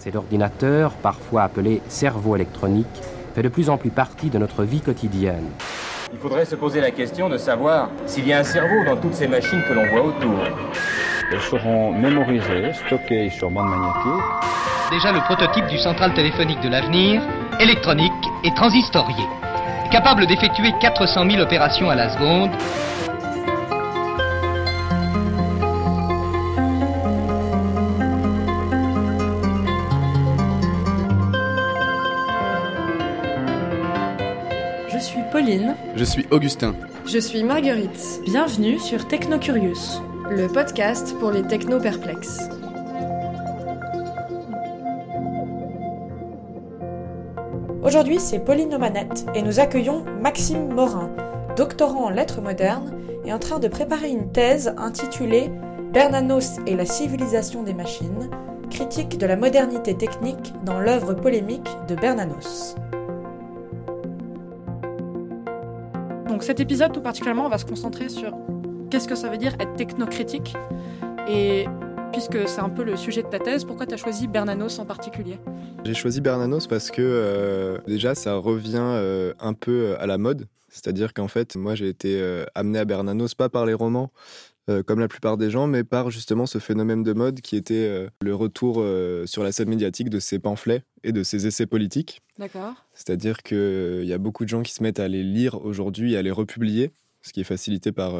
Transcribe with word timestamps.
Cet 0.00 0.16
ordinateur, 0.16 0.92
parfois 0.92 1.42
appelé 1.42 1.82
cerveau 1.88 2.34
électronique, 2.34 2.86
fait 3.34 3.42
de 3.42 3.50
plus 3.50 3.68
en 3.68 3.76
plus 3.76 3.90
partie 3.90 4.30
de 4.30 4.38
notre 4.38 4.64
vie 4.64 4.80
quotidienne. 4.80 5.50
Il 6.10 6.18
faudrait 6.18 6.46
se 6.46 6.56
poser 6.56 6.80
la 6.80 6.90
question 6.90 7.28
de 7.28 7.36
savoir 7.36 7.90
s'il 8.06 8.26
y 8.26 8.32
a 8.32 8.38
un 8.38 8.44
cerveau 8.44 8.82
dans 8.86 8.96
toutes 8.96 9.12
ces 9.12 9.28
machines 9.28 9.62
que 9.68 9.74
l'on 9.74 9.86
voit 9.88 10.06
autour. 10.06 10.38
Elles 11.30 11.40
seront 11.42 11.92
mémorisées, 11.92 12.72
stockées 12.86 13.28
sur 13.28 13.50
bande 13.50 13.68
magnétique. 13.68 14.24
Déjà 14.90 15.12
le 15.12 15.20
prototype 15.20 15.66
du 15.66 15.76
central 15.76 16.14
téléphonique 16.14 16.62
de 16.62 16.70
l'avenir, 16.70 17.20
électronique 17.60 18.10
et 18.42 18.54
transistorié. 18.54 19.24
Capable 19.92 20.26
d'effectuer 20.26 20.72
400 20.80 21.30
000 21.30 21.42
opérations 21.42 21.90
à 21.90 21.94
la 21.94 22.08
seconde. 22.08 22.52
Pauline. 35.50 35.74
Je 35.96 36.04
suis 36.04 36.26
Augustin. 36.30 36.74
Je 37.06 37.18
suis 37.18 37.42
Marguerite. 37.42 38.20
Bienvenue 38.24 38.78
sur 38.78 39.08
Technocurious, 39.08 40.00
le 40.30 40.46
podcast 40.46 41.16
pour 41.18 41.32
les 41.32 41.42
techno-perplexes. 41.42 42.48
Aujourd'hui, 47.82 48.20
c'est 48.20 48.38
Pauline 48.38 48.74
Omanette 48.74 49.26
et 49.34 49.42
nous 49.42 49.58
accueillons 49.58 50.04
Maxime 50.20 50.72
Morin, 50.72 51.10
doctorant 51.56 52.04
en 52.04 52.10
lettres 52.10 52.40
modernes 52.40 52.92
et 53.24 53.32
en 53.32 53.40
train 53.40 53.58
de 53.58 53.66
préparer 53.66 54.10
une 54.10 54.30
thèse 54.30 54.72
intitulée 54.76 55.50
Bernanos 55.92 56.58
et 56.68 56.76
la 56.76 56.86
civilisation 56.86 57.64
des 57.64 57.74
machines, 57.74 58.30
critique 58.70 59.18
de 59.18 59.26
la 59.26 59.34
modernité 59.34 59.96
technique 59.96 60.54
dans 60.64 60.78
l'œuvre 60.78 61.14
polémique 61.14 61.68
de 61.88 61.96
Bernanos. 61.96 62.76
Donc 66.40 66.46
cet 66.46 66.58
épisode 66.58 66.90
tout 66.94 67.02
particulièrement, 67.02 67.44
on 67.44 67.50
va 67.50 67.58
se 67.58 67.66
concentrer 67.66 68.08
sur 68.08 68.34
qu'est-ce 68.90 69.06
que 69.06 69.14
ça 69.14 69.28
veut 69.28 69.36
dire 69.36 69.52
être 69.60 69.76
technocritique. 69.76 70.54
Et 71.28 71.66
puisque 72.14 72.48
c'est 72.48 72.62
un 72.62 72.70
peu 72.70 72.82
le 72.82 72.96
sujet 72.96 73.22
de 73.22 73.28
ta 73.28 73.38
thèse, 73.38 73.66
pourquoi 73.66 73.84
tu 73.84 73.92
as 73.92 73.98
choisi 73.98 74.26
Bernanos 74.26 74.78
en 74.78 74.86
particulier? 74.86 75.38
J'ai 75.84 75.92
choisi 75.92 76.22
Bernanos 76.22 76.66
parce 76.66 76.90
que 76.90 77.02
euh, 77.02 77.76
déjà 77.86 78.14
ça 78.14 78.36
revient 78.36 78.78
euh, 78.78 79.34
un 79.38 79.52
peu 79.52 79.96
à 80.00 80.06
la 80.06 80.16
mode, 80.16 80.48
c'est-à-dire 80.70 81.12
qu'en 81.12 81.28
fait 81.28 81.56
moi 81.56 81.74
j'ai 81.74 81.90
été 81.90 82.18
euh, 82.18 82.46
amené 82.54 82.78
à 82.78 82.86
Bernanos 82.86 83.34
pas 83.34 83.50
par 83.50 83.66
les 83.66 83.74
romans 83.74 84.10
comme 84.86 85.00
la 85.00 85.08
plupart 85.08 85.36
des 85.36 85.50
gens, 85.50 85.66
mais 85.66 85.84
par 85.84 86.10
justement 86.10 86.46
ce 86.46 86.58
phénomène 86.58 87.02
de 87.02 87.12
mode 87.12 87.40
qui 87.40 87.56
était 87.56 88.08
le 88.22 88.34
retour 88.34 88.84
sur 89.26 89.42
la 89.42 89.52
scène 89.52 89.68
médiatique 89.68 90.10
de 90.10 90.20
ces 90.20 90.38
pamphlets 90.38 90.82
et 91.02 91.12
de 91.12 91.22
ces 91.22 91.46
essais 91.46 91.66
politiques. 91.66 92.22
D'accord. 92.38 92.74
C'est-à-dire 92.94 93.42
qu'il 93.42 94.04
y 94.04 94.12
a 94.12 94.18
beaucoup 94.18 94.44
de 94.44 94.48
gens 94.48 94.62
qui 94.62 94.72
se 94.72 94.82
mettent 94.82 95.00
à 95.00 95.08
les 95.08 95.22
lire 95.22 95.64
aujourd'hui 95.64 96.14
et 96.14 96.16
à 96.16 96.22
les 96.22 96.30
republier, 96.30 96.92
ce 97.22 97.32
qui 97.32 97.40
est 97.40 97.44
facilité 97.44 97.92
par 97.92 98.14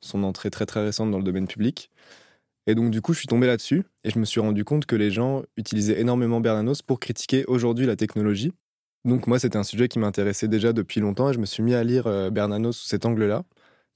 son 0.00 0.24
entrée 0.24 0.50
très 0.50 0.66
très 0.66 0.84
récente 0.84 1.10
dans 1.10 1.18
le 1.18 1.24
domaine 1.24 1.46
public. 1.46 1.90
Et 2.66 2.74
donc, 2.76 2.90
du 2.90 3.00
coup, 3.00 3.12
je 3.12 3.18
suis 3.18 3.28
tombé 3.28 3.46
là-dessus 3.48 3.82
et 4.04 4.10
je 4.10 4.18
me 4.18 4.24
suis 4.24 4.40
rendu 4.40 4.64
compte 4.64 4.86
que 4.86 4.94
les 4.94 5.10
gens 5.10 5.42
utilisaient 5.56 6.00
énormément 6.00 6.40
Bernanos 6.40 6.80
pour 6.82 7.00
critiquer 7.00 7.44
aujourd'hui 7.46 7.86
la 7.86 7.96
technologie. 7.96 8.52
Donc, 9.04 9.26
moi, 9.26 9.40
c'était 9.40 9.56
un 9.56 9.64
sujet 9.64 9.88
qui 9.88 9.98
m'intéressait 9.98 10.46
déjà 10.46 10.72
depuis 10.72 11.00
longtemps 11.00 11.30
et 11.30 11.32
je 11.32 11.40
me 11.40 11.44
suis 11.44 11.64
mis 11.64 11.74
à 11.74 11.82
lire 11.82 12.04
Bernanos 12.30 12.76
sous 12.76 12.86
cet 12.86 13.04
angle-là. 13.04 13.42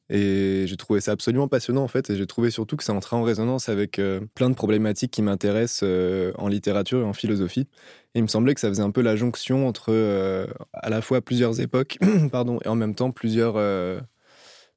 Et 0.08 0.64
j'ai 0.66 0.76
trouvé 0.76 1.00
ça 1.00 1.12
absolument 1.12 1.48
passionnant, 1.48 1.82
en 1.82 1.88
fait. 1.88 2.10
Et 2.10 2.16
j'ai 2.16 2.26
trouvé 2.26 2.50
surtout 2.50 2.76
que 2.76 2.84
ça 2.84 2.92
entrait 2.92 3.16
en 3.16 3.22
résonance 3.22 3.68
avec 3.68 4.00
plein 4.34 4.50
de 4.50 4.54
problématiques 4.54 5.10
qui 5.10 5.22
m'intéressent 5.22 5.88
en 6.36 6.48
littérature 6.48 7.00
et 7.00 7.04
en 7.04 7.12
philosophie. 7.12 7.68
Et 8.14 8.20
il 8.20 8.22
me 8.22 8.28
semblait 8.28 8.54
que 8.54 8.60
ça 8.60 8.68
faisait 8.68 8.82
un 8.82 8.90
peu 8.90 9.02
la 9.02 9.16
jonction 9.16 9.66
entre 9.66 10.46
à 10.72 10.90
la 10.90 11.02
fois 11.02 11.20
plusieurs 11.20 11.60
époques 11.60 11.98
pardon, 12.30 12.60
et 12.64 12.68
en 12.68 12.76
même 12.76 12.94
temps 12.94 13.10
plusieurs 13.10 13.54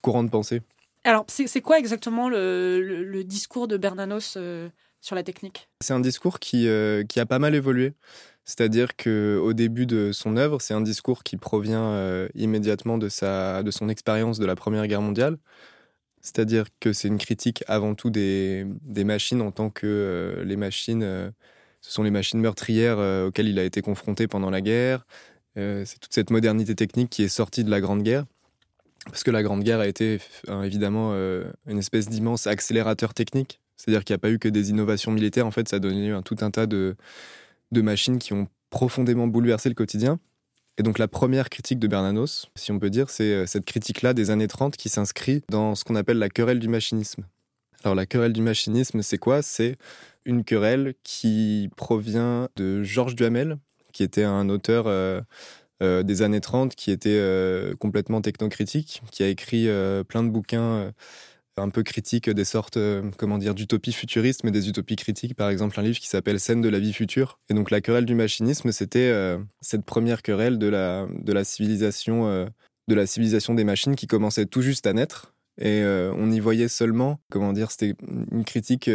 courants 0.01 0.23
de 0.23 0.29
pensée. 0.29 0.61
Alors, 1.03 1.25
c'est 1.27 1.61
quoi 1.61 1.79
exactement 1.79 2.29
le, 2.29 2.81
le, 2.81 3.03
le, 3.03 3.23
discours 3.23 3.67
de 3.67 3.77
Bernanos 3.77 4.35
euh, 4.37 4.69
sur 4.99 5.15
la 5.15 5.23
technique? 5.23 5.69
C'est 5.81 5.93
un 5.93 6.01
discours 6.01 6.39
qui, 6.39 6.67
euh, 6.67 7.03
qui, 7.05 7.19
a 7.19 7.25
pas 7.25 7.39
mal 7.39 7.55
évolué. 7.55 7.93
C'est-à-dire 8.49 8.95
qu'au 8.95 9.53
début 9.53 9.85
de 9.85 10.11
son 10.11 10.35
œuvre, 10.35 10.59
c'est 10.59 10.73
un 10.73 10.81
discours 10.81 11.23
qui 11.23 11.37
provient 11.37 11.83
euh, 11.91 12.27
immédiatement 12.33 12.97
de, 12.97 13.07
sa, 13.07 13.61
de 13.61 13.69
son 13.69 13.89
expérience 13.89 14.39
de 14.39 14.45
la 14.47 14.55
Première 14.55 14.87
Guerre 14.87 15.03
mondiale. 15.03 15.37
C'est-à-dire 16.21 16.65
que 16.79 16.91
c'est 16.91 17.09
une 17.09 17.19
critique 17.19 17.63
avant 17.67 17.93
tout 17.93 18.09
des, 18.09 18.65
des, 18.81 19.03
machines 19.03 19.41
en 19.41 19.51
tant 19.51 19.69
que 19.69 20.41
les 20.43 20.57
machines, 20.57 21.01
ce 21.81 21.91
sont 21.91 22.03
les 22.03 22.11
machines 22.11 22.39
meurtrières 22.39 22.97
auxquelles 23.27 23.47
il 23.47 23.59
a 23.59 23.63
été 23.63 23.81
confronté 23.81 24.27
pendant 24.27 24.49
la 24.49 24.61
guerre. 24.61 25.05
c'est 25.55 25.99
toute 25.99 26.13
cette 26.13 26.29
modernité 26.31 26.75
technique 26.75 27.09
qui 27.09 27.23
est 27.23 27.29
sortie 27.29 27.63
de 27.63 27.69
la 27.69 27.79
Grande 27.79 28.03
Guerre 28.03 28.25
parce 29.05 29.23
que 29.23 29.31
la 29.31 29.43
Grande 29.43 29.63
Guerre 29.63 29.79
a 29.79 29.87
été 29.87 30.19
évidemment 30.63 31.11
euh, 31.13 31.51
une 31.67 31.77
espèce 31.77 32.09
d'immense 32.09 32.47
accélérateur 32.47 33.13
technique. 33.13 33.59
C'est-à-dire 33.77 34.03
qu'il 34.03 34.13
n'y 34.13 34.17
a 34.17 34.19
pas 34.19 34.29
eu 34.29 34.39
que 34.39 34.49
des 34.49 34.71
innovations 34.71 35.11
militaires, 35.11 35.47
en 35.47 35.51
fait, 35.51 35.69
ça 35.69 35.77
a 35.77 35.79
donné 35.79 36.09
lieu 36.09 36.21
tout 36.23 36.35
un 36.41 36.51
tas 36.51 36.67
de, 36.67 36.95
de 37.71 37.81
machines 37.81 38.19
qui 38.19 38.33
ont 38.33 38.47
profondément 38.69 39.27
bouleversé 39.27 39.69
le 39.69 39.75
quotidien. 39.75 40.19
Et 40.77 40.83
donc 40.83 40.97
la 40.97 41.09
première 41.09 41.49
critique 41.49 41.79
de 41.79 41.87
Bernanos, 41.87 42.49
si 42.55 42.71
on 42.71 42.79
peut 42.79 42.89
dire, 42.89 43.09
c'est 43.09 43.33
euh, 43.33 43.45
cette 43.45 43.65
critique-là 43.65 44.13
des 44.13 44.31
années 44.31 44.47
30 44.47 44.77
qui 44.77 44.87
s'inscrit 44.87 45.43
dans 45.49 45.75
ce 45.75 45.83
qu'on 45.83 45.95
appelle 45.95 46.19
la 46.19 46.29
querelle 46.29 46.59
du 46.59 46.69
machinisme. 46.69 47.25
Alors 47.83 47.95
la 47.95 48.05
querelle 48.05 48.33
du 48.33 48.41
machinisme, 48.41 49.01
c'est 49.01 49.17
quoi? 49.17 49.41
C'est 49.41 49.75
une 50.25 50.43
querelle 50.43 50.93
qui 51.03 51.69
provient 51.75 52.47
de 52.55 52.81
Georges 52.83 53.15
Duhamel, 53.15 53.57
qui 53.91 54.03
était 54.03 54.23
un 54.23 54.47
auteur 54.47 54.85
euh, 54.87 55.21
euh, 55.83 56.03
des 56.03 56.21
années 56.21 56.41
30 56.41 56.75
qui 56.75 56.91
était 56.91 57.21
complètement 57.79 58.21
technocritique, 58.21 59.01
qui 59.11 59.23
a 59.23 59.27
écrit 59.27 59.67
plein 60.07 60.23
de 60.23 60.29
bouquins 60.29 60.93
un 61.59 61.69
peu 61.69 61.83
critiques 61.83 62.29
des 62.29 62.45
sortes, 62.45 62.77
comment 63.17 63.37
dire, 63.37 63.53
d'utopies 63.53 63.93
futuristes, 63.93 64.43
mais 64.43 64.51
des 64.51 64.69
utopies 64.69 64.95
critiques. 64.95 65.35
Par 65.35 65.49
exemple, 65.49 65.79
un 65.79 65.83
livre 65.83 65.99
qui 65.99 66.07
s'appelle 66.07 66.39
Scène 66.39 66.61
de 66.61 66.69
la 66.69 66.79
vie 66.79 66.93
future. 66.93 67.39
Et 67.49 67.53
donc, 67.53 67.71
la 67.71 67.81
querelle 67.81 68.05
du 68.05 68.15
machinisme, 68.15 68.71
c'était 68.71 69.37
cette 69.61 69.85
première 69.85 70.21
querelle 70.21 70.57
de 70.57 70.67
la, 70.67 71.07
de 71.13 71.33
la 71.33 71.43
civilisation, 71.43 72.47
de 72.87 72.95
la 72.95 73.05
civilisation 73.05 73.53
des 73.53 73.63
machines 73.63 73.95
qui 73.95 74.07
commençait 74.07 74.45
tout 74.45 74.61
juste 74.61 74.87
à 74.87 74.93
naître. 74.93 75.33
Et 75.61 75.83
on 75.83 76.31
y 76.31 76.39
voyait 76.39 76.69
seulement, 76.69 77.19
comment 77.29 77.53
dire, 77.53 77.71
c'était 77.71 77.95
une 78.31 78.45
critique 78.45 78.89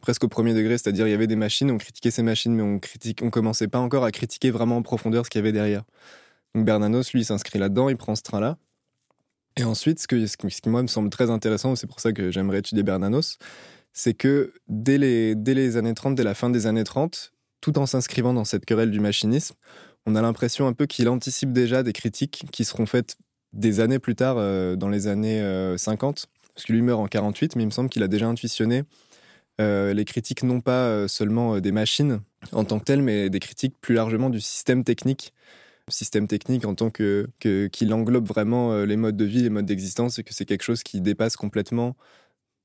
presque 0.00 0.24
au 0.24 0.28
premier 0.28 0.52
degré, 0.52 0.76
c'est-à-dire 0.76 1.06
il 1.06 1.10
y 1.10 1.14
avait 1.14 1.26
des 1.26 1.36
machines, 1.36 1.70
on 1.70 1.78
critiquait 1.78 2.10
ces 2.10 2.22
machines, 2.22 2.54
mais 2.54 2.62
on 2.62 2.78
critique, 2.78 3.20
on 3.22 3.30
commençait 3.30 3.68
pas 3.68 3.78
encore 3.78 4.04
à 4.04 4.10
critiquer 4.10 4.50
vraiment 4.50 4.76
en 4.76 4.82
profondeur 4.82 5.24
ce 5.24 5.30
qu'il 5.30 5.38
y 5.38 5.42
avait 5.42 5.52
derrière. 5.52 5.84
Donc 6.54 6.66
Bernanos, 6.66 7.12
lui, 7.14 7.24
s'inscrit 7.24 7.58
là-dedans, 7.58 7.88
il 7.88 7.96
prend 7.96 8.14
ce 8.14 8.22
train-là. 8.22 8.58
Et 9.56 9.64
ensuite, 9.64 10.00
ce, 10.00 10.06
que, 10.06 10.26
ce 10.26 10.36
qui, 10.36 10.68
moi, 10.68 10.82
me 10.82 10.88
semble 10.88 11.10
très 11.10 11.30
intéressant, 11.30 11.76
c'est 11.76 11.86
pour 11.86 12.00
ça 12.00 12.12
que 12.12 12.30
j'aimerais 12.30 12.58
étudier 12.58 12.82
Bernanos, 12.82 13.38
c'est 13.92 14.14
que 14.14 14.52
dès 14.68 14.98
les, 14.98 15.34
dès 15.36 15.54
les 15.54 15.76
années 15.76 15.94
30, 15.94 16.16
dès 16.16 16.24
la 16.24 16.34
fin 16.34 16.50
des 16.50 16.66
années 16.66 16.84
30, 16.84 17.32
tout 17.60 17.78
en 17.78 17.86
s'inscrivant 17.86 18.34
dans 18.34 18.44
cette 18.44 18.64
querelle 18.64 18.90
du 18.90 19.00
machinisme, 19.00 19.54
on 20.06 20.16
a 20.16 20.22
l'impression 20.22 20.66
un 20.66 20.72
peu 20.72 20.86
qu'il 20.86 21.08
anticipe 21.08 21.52
déjà 21.52 21.82
des 21.82 21.92
critiques 21.92 22.44
qui 22.52 22.64
seront 22.64 22.86
faites 22.86 23.16
des 23.52 23.80
années 23.80 24.00
plus 24.00 24.16
tard, 24.16 24.36
euh, 24.38 24.76
dans 24.76 24.88
les 24.88 25.06
années 25.06 25.40
50, 25.76 26.18
euh, 26.18 26.48
parce 26.54 26.66
qu'il 26.66 26.74
lui 26.74 26.82
meurt 26.82 27.00
en 27.00 27.06
48, 27.06 27.56
mais 27.56 27.62
il 27.62 27.66
me 27.66 27.70
semble 27.70 27.88
qu'il 27.88 28.02
a 28.02 28.08
déjà 28.08 28.26
intuitionné 28.26 28.82
euh, 29.60 29.94
les 29.94 30.04
critiques 30.04 30.42
non 30.42 30.60
pas 30.60 31.06
seulement 31.06 31.60
des 31.60 31.70
machines 31.70 32.20
en 32.50 32.64
tant 32.64 32.80
que 32.80 32.84
telles, 32.84 33.02
mais 33.02 33.30
des 33.30 33.38
critiques 33.38 33.76
plus 33.80 33.94
largement 33.94 34.28
du 34.28 34.40
système 34.40 34.82
technique. 34.82 35.32
Système 35.88 36.26
technique 36.26 36.64
en 36.64 36.74
tant 36.74 36.90
que, 36.90 37.28
qu'il 37.38 37.92
englobe 37.92 38.26
vraiment 38.26 38.84
les 38.84 38.96
modes 38.96 39.16
de 39.16 39.24
vie, 39.24 39.42
les 39.42 39.50
modes 39.50 39.66
d'existence, 39.66 40.18
et 40.18 40.24
que 40.24 40.32
c'est 40.32 40.46
quelque 40.46 40.62
chose 40.62 40.82
qui 40.82 41.00
dépasse 41.00 41.36
complètement 41.36 41.94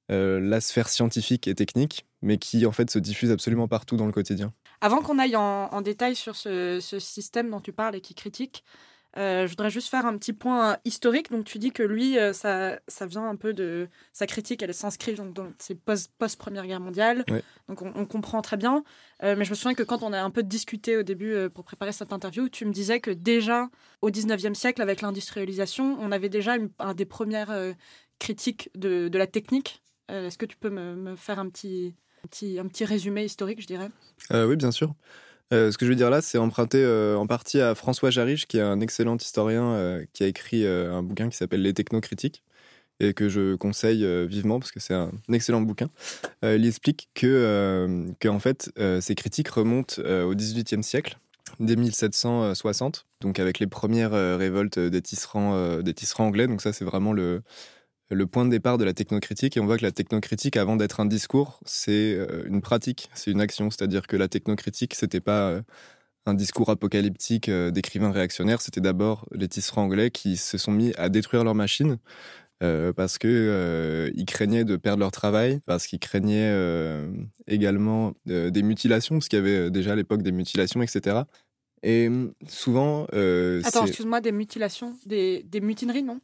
la 0.08 0.62
sphère 0.62 0.88
scientifique 0.88 1.48
et 1.48 1.54
technique, 1.54 2.06
mais 2.22 2.38
qui 2.38 2.66
en 2.66 2.72
fait 2.72 2.90
se 2.90 2.98
diffuse 2.98 3.30
absolument 3.30 3.68
partout 3.68 3.98
dans 3.98 4.06
le 4.06 4.12
quotidien. 4.12 4.54
Avant 4.82 5.02
qu'on 5.02 5.20
aille 5.20 5.36
en, 5.36 5.82
détail 5.82 6.16
sur 6.16 6.38
ce, 6.38 6.80
ce, 6.80 7.00
système 7.00 7.50
dont 7.50 7.60
tu 7.60 7.74
parles 7.74 7.96
et 7.96 8.02
qui 8.02 8.16
critique, 8.16 8.64
euh, 9.18 9.48
je 9.48 9.52
voudrais 9.52 9.72
juste 9.72 9.90
faire 9.90 10.06
un 10.06 10.18
petit 10.18 10.34
point 10.34 10.78
historique. 10.86 11.32
Donc, 11.32 11.46
tu 11.46 11.58
dis 11.58 11.72
que 11.72 11.82
lui, 11.82 12.18
euh, 12.18 12.32
ça, 12.32 12.80
ça 12.88 13.06
vient 13.06 13.28
un 13.28 13.36
peu 13.36 13.54
de 13.54 13.90
sa 14.14 14.28
critique, 14.28 14.62
elle 14.62 14.74
s'inscrit 14.74 15.16
dans, 15.16 15.26
dans 15.26 15.48
ses 15.58 15.76
post-première 15.76 16.68
guerre 16.68 16.80
mondiale. 16.80 17.26
Donc, 17.68 17.82
on, 17.82 18.06
comprend 18.06 18.42
très 18.42 18.58
bien. 18.58 18.84
Euh, 19.24 19.36
mais 19.38 19.46
je 19.46 19.50
me 19.50 19.56
souviens 19.56 19.74
que 19.74 19.84
quand 19.84 20.04
on 20.04 20.14
a 20.14 20.22
un 20.22 20.30
peu 20.30 20.44
discuté 20.44 20.98
au 20.98 21.04
début 21.04 21.50
pour 21.54 21.64
préparer 21.64 21.92
cette 21.92 22.14
interview, 22.14 22.50
tu 22.50 22.66
me 22.66 22.72
disais 22.72 23.00
que 23.00 23.12
déjà 23.12 23.70
au 24.02 24.10
19e 24.10 24.54
siècle, 24.54 24.82
avec 24.82 25.02
l'industrialisation, 25.02 25.98
on 26.00 26.12
avait 26.12 26.30
déjà 26.30 26.56
une, 26.56 26.70
un 26.80 26.94
des 26.94 27.06
premières 27.06 27.54
critiques 28.20 28.70
de, 28.76 29.08
de, 29.08 29.18
la 29.18 29.28
technique. 29.28 29.82
Est-ce 30.08 30.38
que 30.38 30.46
tu 30.46 30.58
peux 30.58 30.70
me, 30.70 30.96
me 30.96 31.16
faire 31.16 31.40
un 31.40 31.50
petit, 31.50 31.96
un 32.24 32.28
petit, 32.28 32.60
un 32.60 32.68
petit 32.68 32.86
résumé 32.86 33.26
historique, 33.26 33.62
je 33.62 33.68
dirais? 33.68 33.90
Oui, 34.32 34.56
bien 34.56 34.72
sûr. 34.72 34.94
Euh, 35.52 35.72
ce 35.72 35.78
que 35.78 35.86
je 35.86 35.92
veux 35.92 35.96
dire 35.96 36.10
là, 36.10 36.22
c'est 36.22 36.38
emprunté 36.38 36.78
euh, 36.84 37.18
en 37.18 37.26
partie 37.26 37.60
à 37.60 37.74
François 37.74 38.12
Jarich, 38.12 38.46
qui 38.48 38.58
est 38.58 38.62
un 38.62 38.82
excellent 38.82 39.18
historien 39.18 39.72
euh, 39.74 40.06
qui 40.14 40.24
a 40.24 40.28
écrit 40.28 40.66
un 40.66 41.02
bouquin 41.04 41.30
qui 41.30 41.38
s'appelle 41.38 41.62
Les 41.62 41.74
technocritiques, 41.74 42.44
et 43.00 43.14
que 43.14 43.30
je 43.30 43.56
conseille 43.56 44.06
vivement 44.28 44.60
parce 44.60 44.72
que 44.72 44.80
c'est 44.80 44.94
un 44.94 45.12
excellent 45.32 45.62
bouquin. 45.62 45.90
Il 46.44 46.66
explique 46.66 47.10
que, 47.16 48.14
que 48.20 48.40
fait, 48.40 48.72
ces 49.00 49.16
critiques 49.16 49.48
remontent 49.48 50.02
au 50.02 50.36
XVIIIe 50.36 50.84
siècle, 50.84 51.18
dès 51.62 51.78
1760, 51.78 53.08
donc 53.22 53.40
avec 53.40 53.60
les 53.60 53.68
premières 53.68 54.12
révoltes 54.12 54.80
des 54.80 55.02
tisserands 55.02 55.82
anglais. 56.18 56.48
Donc 56.48 56.62
ça, 56.62 56.74
c'est 56.74 56.84
vraiment 56.84 57.14
le, 57.14 57.42
le 58.10 58.28
point 58.28 58.46
de 58.46 58.50
départ 58.50 58.78
de 58.78 58.84
la 58.84 58.94
technocritique. 58.94 59.58
Et 59.58 59.60
on 59.60 59.66
voit 59.66 59.78
que 59.78 59.86
la 59.86 59.92
technocritique, 59.92 60.58
avant 60.58 60.76
d'être 60.76 61.00
un 61.00 61.06
discours, 61.06 61.60
c'est 61.66 62.16
euh, 62.16 62.44
une 62.48 62.62
pratique, 62.62 63.10
c'est 63.14 63.32
une 63.32 63.42
action. 63.42 63.70
C'est-à-dire 63.70 64.08
que 64.08 64.18
la 64.18 64.28
technocritique, 64.28 64.96
c'était 64.96 65.22
pas 65.22 65.50
euh, 65.50 65.62
un 66.26 66.34
discours 66.34 66.70
apocalyptique 66.70 67.50
euh, 67.50 67.72
d'écrivains 67.72 68.12
réactionnaires, 68.12 68.62
c'était 68.62 68.82
d'abord 68.82 69.28
les 69.34 69.48
tisserands 69.48 69.84
anglais 69.84 70.12
qui 70.12 70.38
se 70.38 70.58
sont 70.58 70.72
mis 70.72 70.94
à 70.98 71.10
détruire 71.10 71.44
leurs 71.44 71.56
machines 71.56 71.98
euh, 72.62 72.92
parce 72.92 73.18
que 73.18 73.28
euh, 73.30 74.12
ils 74.16 74.26
craignaient 74.26 74.66
de 74.66 74.76
perdre 74.76 75.00
leur 75.00 75.12
travail, 75.12 75.62
parce 75.66 75.88
qu'ils 75.88 76.00
craignaient 76.00 76.52
euh, 76.52 77.10
également 77.48 78.14
des 78.26 78.64
mutilations, 78.64 79.16
parce 79.16 79.30
qu'il 79.30 79.40
y 79.40 79.42
avait 79.42 79.72
déjà 79.72 79.94
à 79.94 79.96
l'époque 79.96 80.24
des 80.24 80.34
mutilations, 80.34 80.82
etc. 80.82 81.22
Et 81.84 82.08
hum, 82.08 82.34
souvent, 82.48 83.04
Attends, 83.64 83.86
excuse-moi, 83.86 84.20
des 84.20 84.34
mutilations, 84.34 84.94
des, 85.06 85.44
des 85.44 85.62
mutineries, 85.62 86.04
non? 86.04 86.20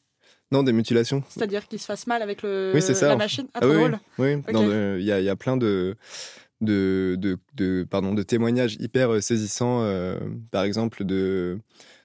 Non 0.52 0.64
des 0.64 0.74
mutilations. 0.74 1.24
C'est-à-dire 1.30 1.68
qu'ils 1.68 1.80
se 1.80 1.86
fassent 1.86 2.08
mal 2.08 2.22
avec 2.22 2.42
le, 2.42 2.72
Oui, 2.74 2.82
ça. 2.82 3.08
la 3.08 3.16
machine? 3.16 3.48
Ah, 3.54 3.60
Ah 3.62 3.68
oui, 3.68 3.74
drôle. 4.54 4.98
Il 5.00 5.04
y, 5.04 5.06
y 5.08 5.30
a 5.30 5.36
plein 5.36 5.58
de, 5.58 5.96
de, 6.62 7.16
de, 7.20 7.38
de- 7.56 7.86
pardon, 7.90 8.14
de 8.14 8.24
témoignages 8.24 8.76
hyper 8.80 9.14
euh, 9.14 9.22
saisissants, 9.22 9.82
euh, 9.84 10.18
par 10.52 10.64
exemple, 10.64 11.04
de, 11.04 11.60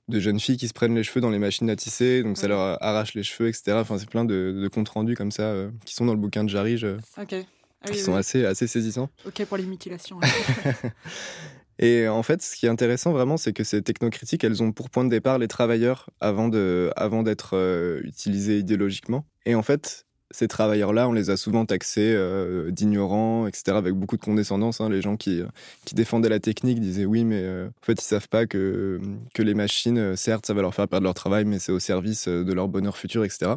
de 0.08 0.20
jeunes 0.20 0.40
filles 0.40 0.56
qui 0.56 0.68
se 0.68 0.72
prennent 0.72 0.94
les 0.94 1.04
cheveux 1.04 1.20
dans 1.20 1.30
les 1.30 1.38
machines 1.38 1.70
à 1.70 1.76
tisser, 1.76 2.22
donc 2.22 2.36
ça 2.36 2.46
Mhm. 2.46 2.50
leur 2.54 2.82
arrache 2.82 3.14
les 3.14 3.22
cheveux, 3.22 3.48
etc. 3.48 3.72
Enfin, 3.76 3.98
c'est 3.98 4.08
plein 4.08 4.24
de, 4.24 4.58
de 4.60 4.68
comptes 4.68 4.88
rendus 4.88 5.14
comme 5.16 5.30
ça 5.30 5.42
euh, 5.44 5.70
qui 5.84 5.94
sont 5.94 6.04
dans 6.06 6.14
le 6.14 6.18
bouquin 6.20 6.42
de 6.44 6.48
Jarige, 6.48 6.84
euh, 6.84 6.96
Ok. 7.20 7.34
Ah 7.82 7.90
qui 7.90 7.98
sont 7.98 8.14
assez, 8.14 8.44
assez 8.44 8.66
saisissants. 8.66 9.08
Ok 9.26 9.42
pour 9.46 9.56
les 9.56 9.64
mutilations. 9.64 10.18
Et 11.82 12.06
en 12.08 12.22
fait, 12.22 12.42
ce 12.42 12.56
qui 12.56 12.66
est 12.66 12.68
intéressant 12.68 13.10
vraiment, 13.10 13.38
c'est 13.38 13.54
que 13.54 13.64
ces 13.64 13.80
technocritiques, 13.80 14.44
elles 14.44 14.62
ont 14.62 14.70
pour 14.70 14.90
point 14.90 15.02
de 15.04 15.08
départ 15.08 15.38
les 15.38 15.48
travailleurs 15.48 16.10
avant 16.20 16.48
de, 16.48 16.92
avant 16.94 17.22
d'être 17.22 17.56
euh, 17.56 18.02
utilisés 18.04 18.58
idéologiquement. 18.58 19.24
Et 19.46 19.54
en 19.54 19.62
fait, 19.62 20.04
ces 20.30 20.46
travailleurs-là, 20.46 21.08
on 21.08 21.12
les 21.12 21.30
a 21.30 21.38
souvent 21.38 21.64
taxés 21.64 22.12
euh, 22.14 22.70
d'ignorants, 22.70 23.46
etc., 23.46 23.78
avec 23.78 23.94
beaucoup 23.94 24.18
de 24.18 24.22
condescendance. 24.22 24.82
hein. 24.82 24.90
Les 24.90 25.00
gens 25.00 25.16
qui, 25.16 25.42
qui 25.86 25.94
défendaient 25.94 26.28
la 26.28 26.38
technique 26.38 26.80
disaient 26.80 27.06
oui, 27.06 27.24
mais 27.24 27.40
euh, 27.42 27.68
en 27.68 27.84
fait, 27.84 27.94
ils 27.94 28.04
savent 28.04 28.28
pas 28.28 28.44
que, 28.46 29.00
que 29.32 29.42
les 29.42 29.54
machines, 29.54 29.98
euh, 29.98 30.16
certes, 30.16 30.44
ça 30.44 30.52
va 30.52 30.60
leur 30.60 30.74
faire 30.74 30.86
perdre 30.86 31.04
leur 31.04 31.14
travail, 31.14 31.46
mais 31.46 31.58
c'est 31.58 31.72
au 31.72 31.80
service 31.80 32.28
euh, 32.28 32.44
de 32.44 32.52
leur 32.52 32.68
bonheur 32.68 32.98
futur, 32.98 33.24
etc. 33.24 33.52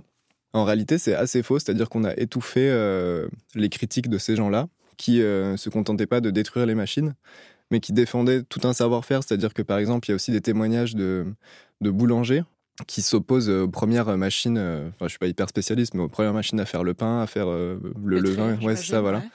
En 0.54 0.64
réalité, 0.64 0.98
c'est 0.98 1.14
assez 1.14 1.44
faux, 1.44 1.60
c'est-à-dire 1.60 1.90
qu'on 1.90 2.06
a 2.06 2.16
étouffé 2.16 2.70
euh, 2.72 3.28
les 3.54 3.70
critiques 3.70 4.08
de 4.08 4.18
ces 4.18 4.38
gens-là, 4.38 4.68
qui 4.98 5.22
euh, 5.22 5.58
se 5.58 5.70
contentaient 5.70 6.06
pas 6.08 6.22
de 6.22 6.30
détruire 6.30 6.66
les 6.66 6.76
machines, 6.76 7.16
mais 7.74 7.80
qui 7.80 7.92
défendaient 7.92 8.44
tout 8.44 8.62
un 8.66 8.74
savoir-faire. 8.74 9.24
C'est-à-dire 9.24 9.52
que, 9.52 9.64
par 9.64 9.80
exemple, 9.80 10.08
il 10.08 10.12
y 10.12 10.14
a 10.14 10.16
aussi 10.16 10.30
des 10.32 10.42
témoignages 10.42 10.94
de, 10.94 11.26
de 11.82 11.90
boulangers 11.90 12.44
qui 12.86 13.02
s'opposent 13.02 13.50
aux 13.50 13.68
premières 13.68 14.16
machines, 14.16 14.58
euh, 14.60 14.90
enfin, 14.90 15.06
je 15.06 15.10
suis 15.10 15.20
pas 15.20 15.26
hyper 15.26 15.50
spécialiste, 15.50 15.96
mais 15.96 16.04
aux 16.04 16.08
premières 16.08 16.34
machines 16.34 16.60
à 16.60 16.66
faire 16.66 16.84
le 16.84 16.94
pain, 16.94 17.22
à 17.22 17.26
faire 17.26 17.48
euh, 17.48 17.80
le 18.06 18.22
Pétrir, 18.22 18.46
levain. 18.46 18.66
Ouais, 18.66 18.76
c'est 18.76 18.92
ça, 18.92 19.02
voilà. 19.02 19.20
ouais. 19.20 19.30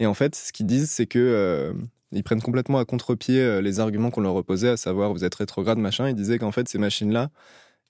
Et 0.00 0.06
en 0.06 0.12
fait, 0.12 0.34
ce 0.34 0.52
qu'ils 0.52 0.66
disent, 0.66 0.90
c'est 0.90 1.06
que 1.06 1.18
euh, 1.18 1.72
ils 2.12 2.22
prennent 2.22 2.42
complètement 2.42 2.78
à 2.78 2.84
contre-pied 2.84 3.62
les 3.62 3.80
arguments 3.80 4.10
qu'on 4.10 4.20
leur 4.20 4.36
opposait, 4.36 4.68
à 4.68 4.76
savoir 4.76 5.14
vous 5.14 5.24
êtes 5.24 5.34
rétrograde, 5.34 5.78
machin. 5.78 6.10
Ils 6.10 6.14
disaient 6.14 6.38
qu'en 6.38 6.52
fait, 6.52 6.68
ces 6.68 6.78
machines-là, 6.78 7.30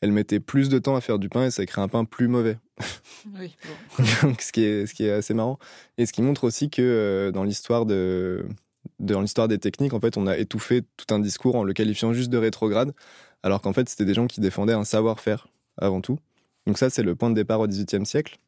elles 0.00 0.12
mettaient 0.12 0.40
plus 0.40 0.68
de 0.68 0.78
temps 0.78 0.94
à 0.94 1.00
faire 1.00 1.18
du 1.18 1.28
pain 1.28 1.46
et 1.46 1.50
ça 1.50 1.66
crée 1.66 1.80
un 1.80 1.88
pain 1.88 2.04
plus 2.04 2.28
mauvais. 2.28 2.56
Oui, 3.38 3.56
bon. 3.98 4.04
Donc, 4.28 4.42
ce 4.42 4.52
qui 4.52 4.62
est 4.62 4.86
ce 4.86 4.94
qui 4.94 5.04
est 5.04 5.10
assez 5.10 5.34
marrant 5.34 5.58
et 5.96 6.06
ce 6.06 6.12
qui 6.12 6.22
montre 6.22 6.44
aussi 6.44 6.70
que 6.70 6.82
euh, 6.82 7.32
dans 7.32 7.42
l'histoire 7.42 7.84
de 7.84 8.46
dans 8.98 9.20
l'histoire 9.20 9.48
des 9.48 9.58
techniques 9.58 9.92
en 9.92 10.00
fait 10.00 10.16
on 10.16 10.26
a 10.26 10.36
étouffé 10.36 10.82
tout 10.96 11.12
un 11.14 11.18
discours 11.18 11.56
en 11.56 11.64
le 11.64 11.72
qualifiant 11.72 12.12
juste 12.12 12.30
de 12.30 12.38
rétrograde 12.38 12.92
alors 13.42 13.60
qu'en 13.60 13.72
fait 13.72 13.88
c'était 13.88 14.04
des 14.04 14.14
gens 14.14 14.26
qui 14.26 14.40
défendaient 14.40 14.72
un 14.72 14.84
savoir-faire 14.84 15.48
avant 15.76 16.00
tout 16.00 16.18
donc 16.66 16.78
ça 16.78 16.90
c'est 16.90 17.02
le 17.02 17.14
point 17.14 17.30
de 17.30 17.34
départ 17.34 17.60
au 17.60 17.66
XVIIIe 17.66 18.06
siècle 18.06 18.38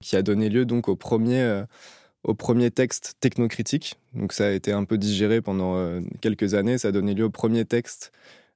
qui 0.00 0.16
a 0.16 0.22
donné 0.22 0.48
lieu 0.48 0.64
donc 0.64 0.88
au 0.88 0.96
premier 0.96 1.40
euh, 1.40 1.64
au 2.24 2.34
premier 2.34 2.70
texte 2.70 3.16
technocritique 3.20 3.96
donc 4.14 4.32
ça 4.32 4.46
a 4.46 4.50
été 4.50 4.72
un 4.72 4.84
peu 4.84 4.98
digéré 4.98 5.40
pendant 5.40 5.76
euh, 5.76 6.00
quelques 6.20 6.54
années 6.54 6.78
ça 6.78 6.88
a 6.88 6.92
donné 6.92 7.14
lieu 7.14 7.24
au 7.24 7.30
premier 7.30 7.64
texte 7.64 8.12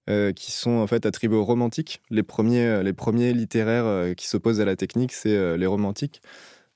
euh, 0.09 0.33
qui 0.33 0.53
sont 0.53 0.71
en 0.71 0.87
fait 0.87 1.05
attribués 1.05 1.37
aux 1.37 1.45
romantiques. 1.45 2.01
Les 2.11 2.23
premiers, 2.23 2.65
euh, 2.65 2.83
les 2.85 2.93
premiers 2.93 3.33
littéraires 3.33 4.15
qui 4.15 4.29
s'opposent 4.29 4.61
à 4.61 4.65
la 4.65 4.77
technique, 4.77 5.13
c'est 5.13 5.59
les 5.59 5.67
romantiques. 5.67 6.23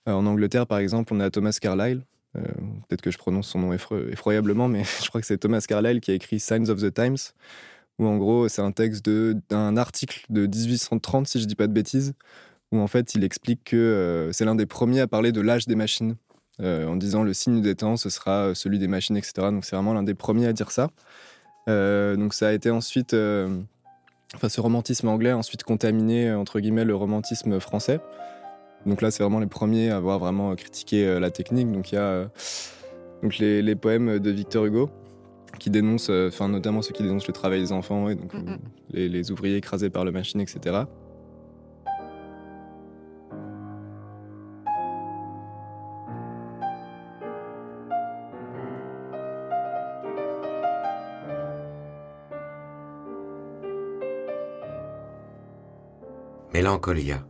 En 0.06 0.26
Angleterre, 0.26 0.66
par 0.66 0.78
exemple, 0.78 1.14
on 1.14 1.20
a 1.20 1.30
Thomas 1.30 1.56
Carlyle. 1.60 2.02
Euh, 2.36 2.42
Peut-être 2.88 3.02
que 3.02 3.10
je 3.10 3.18
prononce 3.18 3.48
son 3.48 3.58
nom 3.58 3.72
effroyablement, 3.72 4.68
mais 4.68 4.84
je 5.02 5.08
crois 5.08 5.20
que 5.20 5.26
c'est 5.26 5.38
Thomas 5.38 5.64
Carlyle 5.66 6.00
qui 6.00 6.10
a 6.10 6.14
écrit 6.14 6.40
Signs 6.40 6.68
of 6.68 6.80
the 6.80 6.92
Times, 6.92 7.18
où 7.98 8.06
en 8.06 8.16
gros, 8.16 8.48
c'est 8.48 8.62
un 8.62 8.72
texte 8.72 9.08
d'un 9.08 9.76
article 9.76 10.24
de 10.30 10.46
1830, 10.46 11.28
si 11.28 11.40
je 11.40 11.46
dis 11.46 11.56
pas 11.56 11.66
de 11.66 11.72
bêtises, 11.72 12.14
où 12.72 12.78
en 12.78 12.86
fait, 12.86 13.14
il 13.14 13.24
explique 13.24 13.64
que 13.64 13.76
euh, 13.76 14.32
c'est 14.32 14.44
l'un 14.44 14.54
des 14.54 14.66
premiers 14.66 15.00
à 15.00 15.06
parler 15.06 15.32
de 15.32 15.40
l'âge 15.40 15.66
des 15.66 15.74
machines, 15.74 16.16
euh, 16.60 16.86
en 16.86 16.96
disant 16.96 17.22
le 17.22 17.32
signe 17.32 17.62
des 17.62 17.74
temps, 17.74 17.96
ce 17.96 18.10
sera 18.10 18.54
celui 18.54 18.78
des 18.78 18.88
machines, 18.88 19.16
etc. 19.16 19.32
Donc 19.50 19.64
c'est 19.64 19.76
vraiment 19.76 19.94
l'un 19.94 20.02
des 20.02 20.14
premiers 20.14 20.46
à 20.46 20.52
dire 20.52 20.70
ça. 20.70 20.88
Donc 21.66 22.34
ça 22.34 22.48
a 22.48 22.52
été 22.52 22.68
ensuite, 22.68 23.14
enfin 23.14 24.48
ce 24.48 24.60
romantisme 24.60 25.06
anglais 25.06 25.30
a 25.30 25.38
ensuite 25.38 25.62
contaminé 25.62 26.32
entre 26.32 26.58
guillemets 26.58 26.84
le 26.84 26.96
romantisme 26.96 27.60
français. 27.60 28.00
Donc 28.86 29.02
là 29.02 29.10
c'est 29.10 29.22
vraiment 29.22 29.40
les 29.40 29.46
premiers 29.46 29.90
à 29.90 29.96
avoir 29.96 30.18
vraiment 30.18 30.54
critiqué 30.54 31.06
euh, 31.06 31.20
la 31.20 31.30
technique. 31.30 31.70
Donc 31.70 31.92
il 31.92 31.96
y 31.96 31.98
a 31.98 32.02
euh, 32.02 32.26
donc 33.22 33.38
les, 33.38 33.62
les 33.62 33.76
poèmes 33.76 34.18
de 34.18 34.30
Victor 34.30 34.64
Hugo 34.64 34.90
qui 35.58 35.70
dénoncent, 35.70 36.10
euh, 36.10 36.28
enfin 36.28 36.48
notamment 36.48 36.80
ceux 36.82 36.92
qui 36.92 37.02
dénoncent 37.02 37.26
le 37.26 37.32
travail 37.32 37.60
des 37.60 37.72
enfants, 37.72 38.08
et 38.08 38.14
donc 38.14 38.34
euh, 38.34 38.56
les, 38.90 39.08
les 39.08 39.30
ouvriers 39.30 39.56
écrasés 39.56 39.90
par 39.90 40.04
la 40.04 40.10
machine, 40.10 40.40
etc. 40.40 40.84
Mélancolia. 56.52 57.29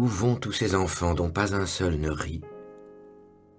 Où 0.00 0.06
vont 0.06 0.34
tous 0.34 0.52
ces 0.52 0.74
enfants 0.74 1.12
dont 1.12 1.28
pas 1.28 1.54
un 1.54 1.66
seul 1.66 2.00
ne 2.00 2.08
rit? 2.08 2.40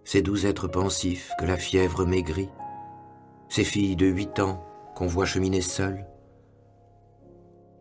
Ces 0.04 0.24
doux 0.24 0.48
êtres 0.48 0.68
pensifs 0.68 1.30
que 1.40 1.46
la 1.46 1.56
fièvre 1.56 2.04
maigrit? 2.04 2.50
Ces 3.48 3.64
filles 3.64 3.96
de 3.96 4.08
huit 4.08 4.40
ans 4.40 4.66
qu'on 4.96 5.06
voit 5.06 5.28
cheminer 5.28 5.62
seules? 5.62 6.04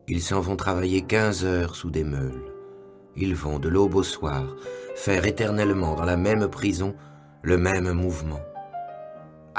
Ils 0.08 0.20
s'en 0.20 0.40
vont 0.40 0.56
travailler 0.56 1.00
quinze 1.00 1.46
heures 1.46 1.74
sous 1.74 1.90
des 1.90 2.04
meules. 2.04 2.52
Ils 3.16 3.34
vont 3.34 3.58
de 3.58 3.70
l'aube 3.70 3.94
au 3.94 4.02
soir 4.02 4.54
faire 4.94 5.24
éternellement 5.24 5.94
dans 5.94 6.04
la 6.04 6.18
même 6.18 6.46
prison 6.46 6.94
le 7.40 7.56
même 7.56 7.90
mouvement. 7.92 8.40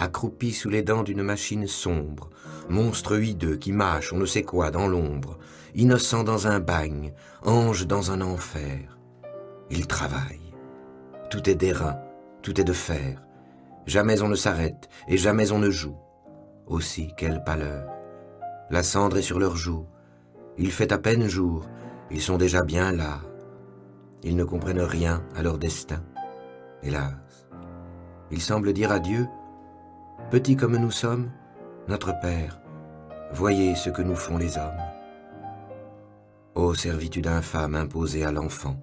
Accroupis 0.01 0.53
sous 0.53 0.71
les 0.71 0.81
dents 0.81 1.03
d'une 1.03 1.21
machine 1.21 1.67
sombre, 1.67 2.31
monstre 2.69 3.21
hideux 3.21 3.55
qui 3.55 3.71
mâche 3.71 4.11
on 4.11 4.17
ne 4.17 4.25
sait 4.25 4.41
quoi 4.41 4.71
dans 4.71 4.87
l'ombre, 4.87 5.37
innocent 5.75 6.23
dans 6.23 6.47
un 6.47 6.59
bagne, 6.59 7.13
ange 7.43 7.85
dans 7.85 8.09
un 8.09 8.21
enfer. 8.21 8.97
Ils 9.69 9.85
travaillent. 9.85 10.55
Tout 11.29 11.47
est 11.47 11.53
d'airain, 11.53 11.99
tout 12.41 12.59
est 12.59 12.63
de 12.63 12.73
fer. 12.73 13.21
Jamais 13.85 14.23
on 14.23 14.27
ne 14.27 14.33
s'arrête 14.33 14.89
et 15.07 15.17
jamais 15.17 15.51
on 15.51 15.59
ne 15.59 15.69
joue. 15.69 15.97
Aussi, 16.65 17.13
quelle 17.15 17.43
pâleur. 17.43 17.87
La 18.71 18.81
cendre 18.81 19.17
est 19.17 19.21
sur 19.21 19.37
leurs 19.37 19.55
joues. 19.55 19.85
Il 20.57 20.71
fait 20.71 20.91
à 20.91 20.97
peine 20.97 21.27
jour, 21.27 21.67
ils 22.09 22.21
sont 22.21 22.37
déjà 22.37 22.63
bien 22.63 22.91
là. 22.91 23.21
Ils 24.23 24.35
ne 24.35 24.45
comprennent 24.45 24.81
rien 24.81 25.23
à 25.35 25.43
leur 25.43 25.59
destin. 25.59 26.03
Hélas. 26.81 27.13
Ils 28.31 28.41
semblent 28.41 28.73
dire 28.73 28.91
à 28.91 28.97
Dieu, 28.97 29.27
Petit 30.31 30.55
comme 30.55 30.77
nous 30.77 30.91
sommes, 30.91 31.29
notre 31.89 32.17
Père, 32.21 32.61
voyez 33.33 33.75
ce 33.75 33.89
que 33.89 34.01
nous 34.01 34.15
font 34.15 34.37
les 34.37 34.57
hommes. 34.57 34.79
Ô 36.55 36.73
servitude 36.73 37.27
infâme 37.27 37.75
imposée 37.75 38.23
à 38.23 38.31
l'enfant. 38.31 38.77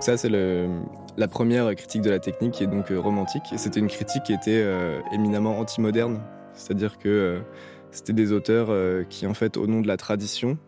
Ça, 0.00 0.16
c'est 0.16 0.30
la 0.30 1.28
première 1.28 1.74
critique 1.74 2.00
de 2.00 2.08
la 2.08 2.20
technique 2.20 2.52
qui 2.52 2.64
est 2.64 2.68
donc 2.68 2.90
euh, 2.90 2.98
romantique. 2.98 3.42
C'était 3.58 3.80
une 3.80 3.88
critique 3.88 4.22
qui 4.22 4.32
était 4.32 4.62
euh, 4.64 5.02
éminemment 5.12 5.58
anti-moderne. 5.58 6.22
C'est-à-dire 6.54 6.98
que 6.98 7.08
euh, 7.08 7.40
c'était 7.90 8.12
des 8.12 8.32
auteurs 8.32 8.68
euh, 8.70 9.04
qui, 9.04 9.26
en 9.26 9.34
fait, 9.34 9.56
au 9.56 9.66
nom 9.66 9.80
de 9.80 9.88
la 9.88 9.96
tradition, 9.96 10.58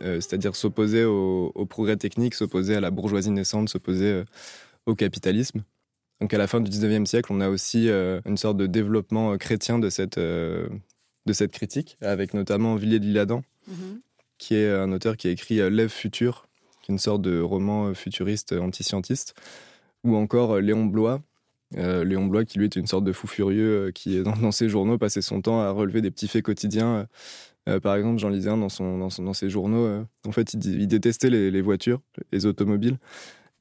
c'est-à-dire 0.00 0.54
s'opposer 0.54 1.04
au, 1.04 1.52
au, 1.54 1.66
progrès 1.66 1.96
technique, 1.96 2.34
s'opposer 2.34 2.76
à 2.76 2.80
la 2.80 2.90
bourgeoisie 2.90 3.30
naissante, 3.30 3.68
s'opposer 3.68 4.22
au 4.86 4.94
capitalisme. 4.94 5.64
Donc 6.20 6.32
à 6.32 6.38
la 6.38 6.46
fin 6.46 6.60
du 6.60 6.70
19e 6.70 7.04
siècle, 7.04 7.32
on 7.32 7.40
a 7.40 7.48
aussi 7.48 7.88
une 7.88 8.36
sorte 8.36 8.56
de 8.56 8.66
développement 8.66 9.36
chrétien 9.38 9.78
de 9.80 9.90
cette, 9.90 10.18
de 10.18 10.70
cette 11.32 11.50
critique, 11.50 11.96
avec 12.00 12.32
notamment 12.32 12.76
Villiers 12.76 13.00
de 13.00 13.06
l'Isle-Adam, 13.06 13.42
mhm. 13.66 14.00
qui 14.38 14.54
est 14.54 14.70
un 14.70 14.92
auteur 14.92 15.16
qui 15.16 15.26
a 15.26 15.30
écrit 15.30 15.56
L'Ève 15.68 15.90
future, 15.90 16.46
qui 16.80 16.92
est 16.92 16.94
une 16.94 16.98
sorte 16.98 17.22
de 17.22 17.40
roman 17.40 17.92
futuriste 17.92 18.52
anti-scientiste, 18.52 19.34
ou 20.04 20.14
encore 20.14 20.60
Léon 20.60 20.86
Blois, 20.86 21.20
euh, 21.76 22.04
Léon 22.04 22.26
Blois, 22.26 22.44
qui 22.44 22.58
lui 22.58 22.66
était 22.66 22.80
une 22.80 22.86
sorte 22.86 23.04
de 23.04 23.12
fou 23.12 23.26
furieux, 23.26 23.86
euh, 23.86 23.90
qui, 23.92 24.22
dans, 24.22 24.36
dans, 24.36 24.52
ses 24.52 24.68
journaux, 24.68 24.98
passait 24.98 25.22
son 25.22 25.40
temps 25.40 25.60
à 25.60 25.70
relever 25.70 26.00
des 26.00 26.10
petits 26.10 26.28
faits 26.28 26.44
quotidiens. 26.44 27.06
Euh, 27.68 27.78
par 27.78 27.94
exemple, 27.94 28.18
Jean 28.18 28.28
lisais 28.28 28.50
un 28.50 28.56
dans, 28.56 28.68
son, 28.68 28.98
dans, 28.98 29.34
ses 29.34 29.50
journaux. 29.50 30.04
en 30.26 30.32
fait, 30.32 30.54
il, 30.54 30.88
détestait 30.88 31.30
les, 31.30 31.60
voitures, 31.60 32.00
les 32.32 32.46
automobiles. 32.46 32.98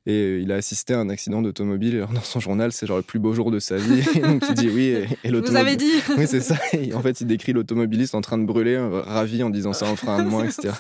Et 0.06 0.40
il 0.40 0.52
a 0.52 0.56
assisté 0.56 0.94
à 0.94 1.00
un 1.00 1.10
accident 1.10 1.42
d'automobile. 1.42 2.08
Dans 2.12 2.22
son 2.22 2.40
journal, 2.40 2.72
c'est 2.72 2.88
genre 2.88 2.98
le 2.98 3.04
plus 3.04 3.20
beau 3.20 3.34
jour 3.34 3.52
de 3.52 3.60
sa 3.60 3.76
vie. 3.76 4.02
donc 4.22 4.44
il 4.50 4.56
dit 4.56 4.70
oui. 4.70 4.96
Et, 5.24 5.30
Vous 5.30 5.56
avez 5.56 5.76
dit 5.76 5.92
Oui, 6.18 6.26
c'est 6.26 6.40
ça. 6.40 6.56
en 6.96 7.02
fait, 7.02 7.22
il 7.22 7.28
décrit 7.28 7.54
l'automobiliste 7.54 8.16
en 8.16 8.22
train 8.22 8.38
de 8.38 8.46
brûler, 8.46 8.78
ravi 8.78 9.44
en 9.44 9.52
disant 9.52 9.74
ça 9.74 9.86
en 9.88 9.96
fera 9.96 10.16
un 10.16 10.24
de 10.24 10.30
moins, 10.30 10.46
etc. 10.46 10.74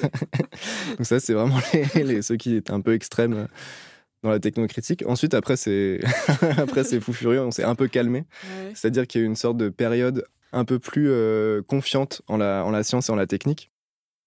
donc 0.97 1.05
ça, 1.05 1.19
c'est 1.19 1.33
vraiment 1.33 1.59
les, 1.95 2.21
ceux 2.23 2.37
qui 2.37 2.55
étaient 2.55 2.71
un 2.71 2.81
peu 2.81 2.93
extrêmes 2.93 3.47
dans 4.23 4.29
la 4.29 4.39
technocritique. 4.39 5.03
Ensuite, 5.07 5.33
après, 5.33 5.57
c'est 5.57 5.99
après 6.57 6.83
c'est 6.83 6.99
fou 6.99 7.13
furieux, 7.13 7.41
on 7.41 7.51
s'est 7.51 7.63
un 7.63 7.75
peu 7.75 7.87
calmé. 7.87 8.25
C'est-à-dire 8.73 9.07
qu'il 9.07 9.21
y 9.21 9.23
a 9.23 9.25
eu 9.25 9.27
une 9.27 9.35
sorte 9.35 9.57
de 9.57 9.69
période 9.69 10.25
un 10.51 10.65
peu 10.65 10.79
plus 10.79 11.09
euh, 11.09 11.61
confiante 11.61 12.21
en 12.27 12.37
la, 12.37 12.63
en 12.65 12.71
la 12.71 12.83
science 12.83 13.09
et 13.09 13.11
en 13.11 13.15
la 13.15 13.27
technique. 13.27 13.71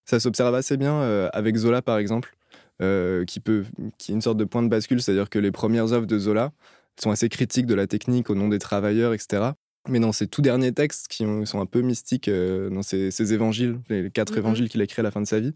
Ça 0.05 0.21
s'observe 0.21 0.55
assez 0.55 0.77
bien 0.77 0.95
euh, 0.95 1.29
avec 1.33 1.57
Zola, 1.57 1.83
par 1.83 1.99
exemple, 1.99 2.37
euh, 2.81 3.25
qui, 3.25 3.41
peut, 3.41 3.65
qui 3.99 4.13
est 4.13 4.15
une 4.15 4.23
sorte 4.23 4.37
de 4.37 4.45
point 4.45 4.63
de 4.63 4.69
bascule, 4.69 5.01
c'est-à-dire 5.01 5.31
que 5.31 5.39
les 5.39 5.53
premières 5.53 5.93
œuvres 5.93 6.07
de 6.07 6.19
Zola 6.19 6.53
sont 7.01 7.11
assez 7.11 7.29
critiques 7.29 7.67
de 7.67 7.75
la 7.75 7.87
technique 7.87 8.31
au 8.31 8.35
nom 8.35 8.49
des 8.49 8.59
travailleurs, 8.59 9.15
etc. 9.15 9.51
Mais 9.89 9.99
dans 9.99 10.13
ses 10.13 10.29
tout 10.29 10.43
derniers 10.43 10.73
textes, 10.73 11.09
qui 11.09 11.25
sont 11.45 11.61
un 11.61 11.67
peu 11.67 11.81
mystiques, 11.81 12.31
dans 12.31 12.83
ses, 12.83 13.33
évangiles, 13.33 13.81
les 13.89 14.11
quatre 14.11 14.35
mm-hmm. 14.35 14.39
évangiles 14.39 14.69
qu'il 14.69 14.81
a 14.81 14.85
écrits 14.85 15.01
à 15.01 15.03
la 15.03 15.11
fin 15.11 15.21
de 15.21 15.27
sa 15.27 15.41
vie, 15.41 15.55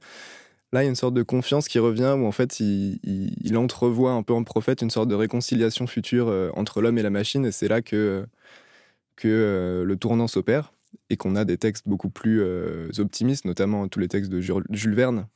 Là, 0.72 0.82
il 0.82 0.86
y 0.86 0.88
a 0.88 0.90
une 0.90 0.96
sorte 0.96 1.14
de 1.14 1.22
confiance 1.22 1.68
qui 1.68 1.78
revient 1.78 2.14
où 2.18 2.26
en 2.26 2.32
fait, 2.32 2.58
il, 2.60 3.56
entrevoit 3.56 4.12
un 4.12 4.22
peu 4.22 4.34
en 4.34 4.42
prophète 4.42 4.82
une 4.82 4.90
sorte 4.90 5.08
de 5.08 5.14
réconciliation 5.14 5.86
future 5.86 6.28
euh, 6.28 6.50
entre 6.54 6.82
l'homme 6.82 6.98
et 6.98 7.02
la 7.02 7.10
machine. 7.10 7.46
Et 7.46 7.52
c'est 7.52 7.68
là 7.68 7.82
que, 7.82 8.26
que 9.14 9.28
euh, 9.28 9.84
le 9.84 9.96
tournant 9.96 10.26
s'opère 10.26 10.72
et 11.08 11.16
qu'on 11.16 11.36
a 11.36 11.44
des 11.44 11.56
textes 11.56 11.86
beaucoup 11.86 12.10
plus 12.10 12.42
euh, 12.42 12.90
optimistes, 12.98 13.44
notamment 13.44 13.86
tous 13.86 14.00
les 14.00 14.08
textes 14.08 14.30
de 14.30 14.40
Jules 14.40 14.94
Verne. 14.94 15.26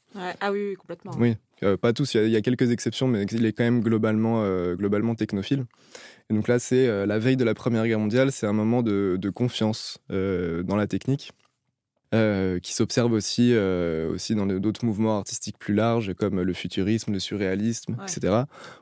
Ah 0.41 0.51
oui, 0.51 0.75
complètement. 0.75 1.13
Oui, 1.19 1.37
pas 1.81 1.93
tous, 1.93 2.15
il 2.15 2.29
y, 2.29 2.37
a, 2.37 2.41
quelques 2.41 2.73
exceptions, 2.73 3.07
mais 3.07 3.23
il 3.23 3.47
est 3.47 3.53
quand 3.53 3.63
même 3.63 3.81
globalement, 3.81 4.45
globalement 4.75 5.15
technophile. 5.15 5.67
Et 6.29 6.35
donc 6.35 6.49
là, 6.49 6.59
c'est 6.59 7.07
la 7.07 7.19
veille 7.21 7.37
de 7.37 7.45
la 7.45 7.55
Première 7.55 7.87
Guerre 7.87 8.01
mondiale, 8.01 8.33
c'est 8.33 8.47
un 8.47 8.53
moment 8.53 8.83
de, 8.83 9.17
de 9.21 9.31
confiance 9.31 9.99
dans 10.09 10.75
la 10.75 10.89
technique. 10.89 11.31
Euh, 12.12 12.59
qui 12.59 12.73
s'observe 12.75 13.12
aussi, 13.12 13.52
euh, 13.52 14.12
aussi 14.12 14.35
dans 14.35 14.45
d'autres 14.45 14.85
mouvements 14.85 15.19
artistiques 15.19 15.57
plus 15.61 15.75
larges, 15.75 16.12
comme 16.14 16.40
le 16.40 16.52
futurisme, 16.52 17.12
le 17.12 17.21
surréalisme, 17.21 17.97
etc. 18.02 18.35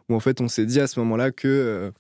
Où 0.09 0.15
en 0.15 0.21
fait, 0.21 0.41
on 0.41 0.49
s'est 0.49 0.65
dit 0.65 0.81
à 0.81 0.87
ce 0.87 0.99
moment-là 1.01 1.31
que, 1.31 1.47
euh, 1.47 1.91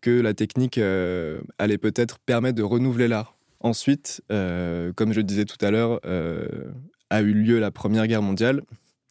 que 0.00 0.10
la 0.10 0.32
technique 0.32 0.78
allait 0.78 1.76
peut-être 1.76 2.18
permettre 2.20 2.56
de 2.56 2.62
renouveler 2.62 3.06
l'art. 3.06 3.36
Ensuite, 3.60 4.22
comme 4.30 5.12
je 5.12 5.18
le 5.18 5.24
disais 5.24 5.44
tout 5.44 5.62
à 5.62 5.70
l'heure, 5.70 6.00
a 7.10 7.20
eu 7.20 7.34
lieu 7.34 7.58
la 7.58 7.70
Première 7.70 8.06
Guerre 8.06 8.22
mondiale. 8.22 8.62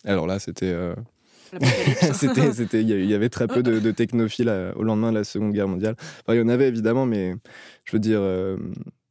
Alors 0.04 0.26
là, 0.26 0.40
c'était. 0.40 0.76
c'était, 2.14 2.82
il 2.82 3.06
y 3.06 3.14
avait 3.14 3.30
très 3.30 3.46
peu 3.46 3.62
de, 3.62 3.92
technophiles 3.92 4.74
au 4.76 4.82
lendemain 4.82 5.12
de 5.12 5.18
la 5.20 5.24
Seconde 5.24 5.54
Guerre 5.54 5.68
mondiale. 5.68 5.96
il 6.28 6.36
y 6.36 6.42
en 6.42 6.50
avait 6.50 6.70
évidemment, 6.70 7.06
mais 7.06 7.36
je 7.86 7.92
veux 7.92 8.00
dire, 8.00 8.22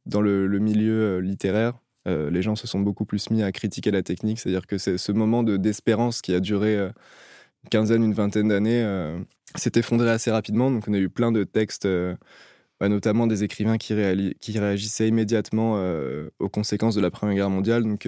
dans 0.05 0.21
le, 0.21 0.47
le 0.47 0.59
milieu 0.59 1.19
littéraire, 1.19 1.75
euh, 2.07 2.31
les 2.31 2.41
gens 2.41 2.55
se 2.55 2.67
sont 2.67 2.79
beaucoup 2.79 3.05
plus 3.05 3.29
mis 3.29 3.43
à 3.43 3.51
critiquer 3.51 3.91
la 3.91 4.03
technique. 4.03 4.39
C'est-à-dire 4.39 4.67
que 4.67 4.77
c'est 4.77 4.97
ce 4.97 5.11
moment 5.11 5.43
d'espérance 5.43 6.21
qui 6.21 6.33
a 6.33 6.39
duré 6.39 6.75
euh, 6.75 6.89
une 7.63 7.69
quinzaine, 7.69 8.03
une 8.03 8.13
vingtaine 8.13 8.47
d'années 8.47 8.83
euh, 8.83 9.19
s'est 9.55 9.71
effondré 9.75 10.09
assez 10.09 10.31
rapidement. 10.31 10.71
Donc 10.71 10.85
on 10.87 10.93
a 10.93 10.97
eu 10.97 11.09
plein 11.09 11.31
de 11.31 11.43
textes, 11.43 11.87
bah, 12.79 12.89
notamment 12.89 13.27
des 13.27 13.43
écrivains 13.43 13.77
qui, 13.77 13.93
qui 14.39 14.59
réagissaient 14.59 15.07
immédiatement 15.07 15.75
aux 16.39 16.49
conséquences 16.49 16.95
de 16.95 17.01
la 17.01 17.11
Première 17.11 17.35
Guerre 17.35 17.49
mondiale. 17.49 17.83
Donc 17.83 18.07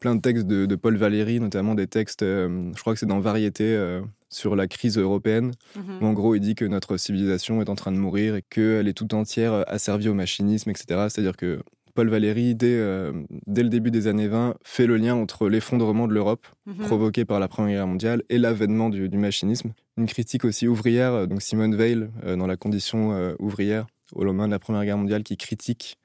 plein 0.00 0.16
de 0.16 0.20
textes 0.20 0.46
de, 0.46 0.74
Paul 0.74 0.96
Valéry, 0.96 1.38
notamment 1.38 1.74
des 1.74 1.86
textes, 1.86 2.22
je 2.22 2.80
crois 2.80 2.94
que 2.94 2.98
c'est 2.98 3.06
dans 3.06 3.20
Variété, 3.20 4.00
sur 4.30 4.56
la 4.56 4.66
crise 4.66 4.96
européenne, 4.96 5.52
mhm. 5.76 5.98
où 6.00 6.06
en 6.06 6.12
gros 6.14 6.34
il 6.34 6.40
dit 6.40 6.54
que 6.54 6.64
notre 6.64 6.96
civilisation 6.96 7.60
est 7.60 7.68
en 7.68 7.74
train 7.74 7.92
de 7.92 7.98
mourir 7.98 8.36
et 8.36 8.42
qu'elle 8.42 8.88
est 8.88 8.94
tout 8.94 9.14
entière 9.14 9.64
asservie 9.68 10.08
au 10.08 10.14
machinisme, 10.14 10.70
etc. 10.70 11.08
C'est-à-dire 11.08 11.36
que 11.36 11.60
Paul 11.94 12.08
Valéry, 12.08 12.54
dès, 12.54 12.76
euh, 12.76 13.12
dès, 13.46 13.62
le 13.62 13.68
début 13.68 13.90
des 13.90 14.06
années 14.06 14.28
20, 14.28 14.56
fait 14.64 14.86
le 14.86 14.96
lien 14.96 15.14
entre 15.14 15.48
l'effondrement 15.48 16.06
de 16.06 16.14
l'Europe, 16.14 16.46
mhm. 16.66 16.86
provoqué 16.86 17.24
par 17.24 17.40
la 17.40 17.48
Première 17.48 17.76
Guerre 17.76 17.86
mondiale, 17.86 18.22
et 18.28 18.38
l'avènement 18.38 18.90
du, 18.90 19.08
machinisme. 19.10 19.72
Une 19.96 20.06
critique 20.06 20.44
aussi 20.44 20.66
ouvrière, 20.68 21.12
euh, 21.12 21.26
donc 21.26 21.42
Simone 21.42 21.74
Veil, 21.76 22.08
euh, 22.24 22.36
dans 22.36 22.46
La 22.46 22.56
condition 22.56 23.34
ouvrière, 23.38 23.86
au 24.12 24.24
lendemain 24.24 24.46
de 24.46 24.52
la 24.52 24.58
Première 24.58 24.84
Guerre 24.84 24.98
mondiale, 24.98 25.22
qui 25.22 25.36
critique 25.36 25.96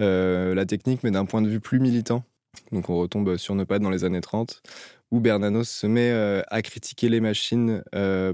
la 0.00 0.64
technique, 0.64 1.02
mais 1.02 1.10
d'un 1.10 1.24
point 1.24 1.42
de 1.42 1.48
vue 1.48 1.58
plus 1.58 1.80
militant. 1.80 2.22
Donc 2.70 2.88
on 2.88 2.96
retombe 2.96 3.36
sur 3.36 3.56
nos 3.56 3.66
pattes 3.66 3.82
dans 3.82 3.90
les 3.90 4.04
années 4.04 4.20
30, 4.20 4.62
où 5.10 5.18
Bernanos 5.18 5.68
se 5.68 5.88
met 5.88 6.12
à 6.48 6.62
critiquer 6.62 7.08
les 7.08 7.20
machines 7.20 7.82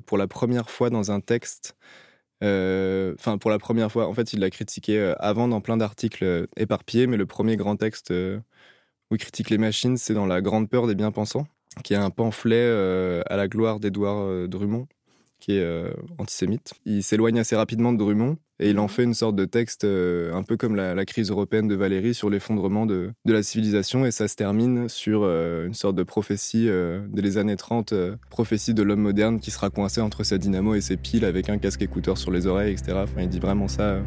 pour 0.05 0.19
la 0.19 0.27
première 0.27 0.69
fois 0.69 0.91
dans 0.91 1.11
un 1.11 1.21
texte 1.21 1.75
enfin, 2.43 3.39
pour 3.39 3.51
la 3.51 3.59
première 3.59 3.91
fois, 3.91 4.07
en 4.09 4.15
fait, 4.15 4.33
il 4.33 4.41
l'a 4.41 4.51
critiqué 4.51 4.99
euh, 4.99 5.15
avant 5.19 5.49
dans 5.49 5.61
plein 5.61 5.77
d'articles 5.77 6.25
euh, 6.25 6.47
éparpillés, 6.57 7.07
mais 7.07 7.17
le 7.17 7.27
premier 7.27 7.57
grand 7.57 7.77
texte 7.77 8.11
où 8.13 9.15
il 9.15 9.19
critique 9.19 9.51
les 9.51 9.59
machines, 9.59 9.97
c'est 9.97 10.15
dans 10.15 10.27
La 10.27 10.41
Grande 10.41 10.69
Peur 10.69 10.87
des 10.87 10.95
Bien-Pensants, 10.95 11.47
qui 11.85 11.95
est 11.95 11.97
un 11.97 12.11
pamphlet 12.11 13.23
à 13.27 13.37
la 13.37 13.49
gloire 13.49 13.81
d'Édouard 13.81 14.49
Drummond, 14.49 14.87
qui 15.45 15.59
est 15.59 15.93
antisémite. 16.19 16.73
Il 16.87 17.03
s'éloigne 17.03 17.39
assez 17.39 17.57
rapidement 17.57 17.93
de 17.93 17.99
Drummond 17.99 18.37
et 18.61 18.71
il 18.71 18.79
en 18.79 18.87
fait 18.87 19.03
une 19.03 19.15
sorte 19.15 19.35
de 19.35 19.45
texte 19.45 19.85
euh, 19.85 20.33
un 20.33 20.45
peu 20.45 20.57
comme 20.57 20.77
la, 20.77 21.05
crise 21.05 21.31
européenne 21.31 21.67
de 21.67 21.75
Valérie 21.75 22.15
sur 22.15 22.31
l'effondrement 22.31 22.87
de, 22.87 23.11
la 23.25 23.43
civilisation. 23.43 24.07
Et 24.07 24.13
ça 24.13 24.29
se 24.29 24.37
termine 24.37 24.89
sur 24.89 25.23
euh, 25.25 25.67
une 25.67 25.75
sorte 25.75 25.97
de 25.97 26.05
prophétie 26.05 26.69
euh, 26.69 27.01
des 27.09 27.37
années 27.37 27.57
30, 27.57 27.95
prophétie 28.31 28.73
de 28.73 28.83
l'homme 28.83 29.01
moderne 29.01 29.41
qui 29.41 29.51
sera 29.51 29.71
coincé 29.71 30.01
entre 30.01 30.23
sa 30.23 30.39
dynamo 30.39 30.75
et 30.75 30.81
ses 30.81 30.97
piles 30.97 31.25
avec 31.25 31.49
un 31.49 31.59
casque 31.59 31.83
écouteur 31.83 32.17
sur 32.17 32.31
les 32.31 32.47
oreilles, 32.47 32.73
etc. 32.73 32.99
Enfin, 33.03 33.23
il 33.23 33.29
dit 33.29 33.41
vraiment 33.41 33.69
ça 33.69 33.99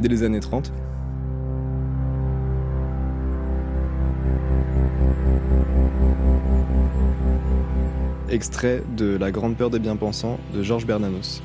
dès 0.00 0.08
les 0.08 0.24
années 0.24 0.40
30. 0.40 0.72
Extrait 8.28 8.82
de 8.96 9.16
La 9.16 9.30
Grande 9.30 9.56
Peur 9.56 9.70
des 9.70 9.78
Bien-Pensants 9.78 10.40
de 10.52 10.60
Georges 10.60 10.84
Bernanos. 10.84 11.42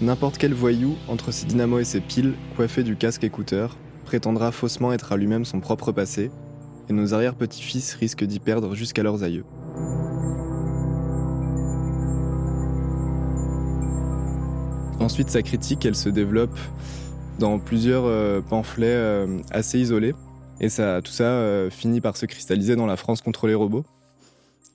N'importe 0.00 0.38
quel 0.38 0.54
voyou, 0.54 0.96
entre 1.08 1.30
ses 1.30 1.44
dynamos 1.44 1.78
et 1.78 1.84
ses 1.84 2.00
piles, 2.00 2.32
coiffé 2.56 2.82
du 2.82 2.96
casque 2.96 3.22
écouteur, 3.22 3.76
prétendra 4.06 4.50
faussement 4.50 4.94
être 4.94 5.12
à 5.12 5.18
lui-même 5.18 5.44
son 5.44 5.60
propre 5.60 5.92
passé, 5.92 6.30
et 6.88 6.94
nos 6.94 7.12
arrière-petits-fils 7.12 7.92
risquent 7.96 8.24
d'y 8.24 8.40
perdre 8.40 8.74
jusqu'à 8.74 9.02
leurs 9.02 9.24
aïeux. 9.24 9.44
Ensuite, 15.00 15.28
sa 15.28 15.42
critique, 15.42 15.84
elle 15.84 15.96
se 15.96 16.08
développe 16.08 16.58
dans 17.38 17.58
plusieurs 17.58 18.06
euh, 18.06 18.40
pamphlets 18.40 18.86
euh, 18.88 19.38
assez 19.50 19.78
isolés, 19.78 20.14
et 20.60 20.68
tout 20.68 21.12
ça 21.12 21.24
euh, 21.24 21.68
finit 21.68 22.00
par 22.00 22.16
se 22.16 22.24
cristalliser 22.24 22.74
dans 22.74 22.86
La 22.86 22.96
France 22.96 23.20
contre 23.20 23.46
les 23.46 23.54
robots, 23.54 23.84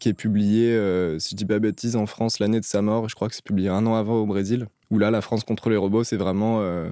qui 0.02 0.10
est 0.10 0.14
publié, 0.14 0.72
si 1.20 1.32
je 1.32 1.36
dis 1.36 1.46
pas 1.46 1.60
bêtise, 1.60 1.96
en 1.96 2.06
France 2.06 2.40
l'année 2.40 2.60
de 2.60 2.66
sa 2.66 2.82
mort, 2.82 3.08
je 3.08 3.16
crois 3.16 3.30
que 3.30 3.36
c'est 3.36 3.46
publié 3.46 3.70
un 3.70 3.86
an 3.86 3.96
avant 3.96 4.16
au 4.16 4.26
Brésil 4.26 4.68
où 4.92 5.00
là, 5.00 5.10
la 5.10 5.22
France 5.22 5.44
contre 5.44 5.70
les 5.70 5.78
robots, 5.78 6.04
c'est 6.04 6.18
vraiment, 6.18 6.60
euh, 6.62 6.92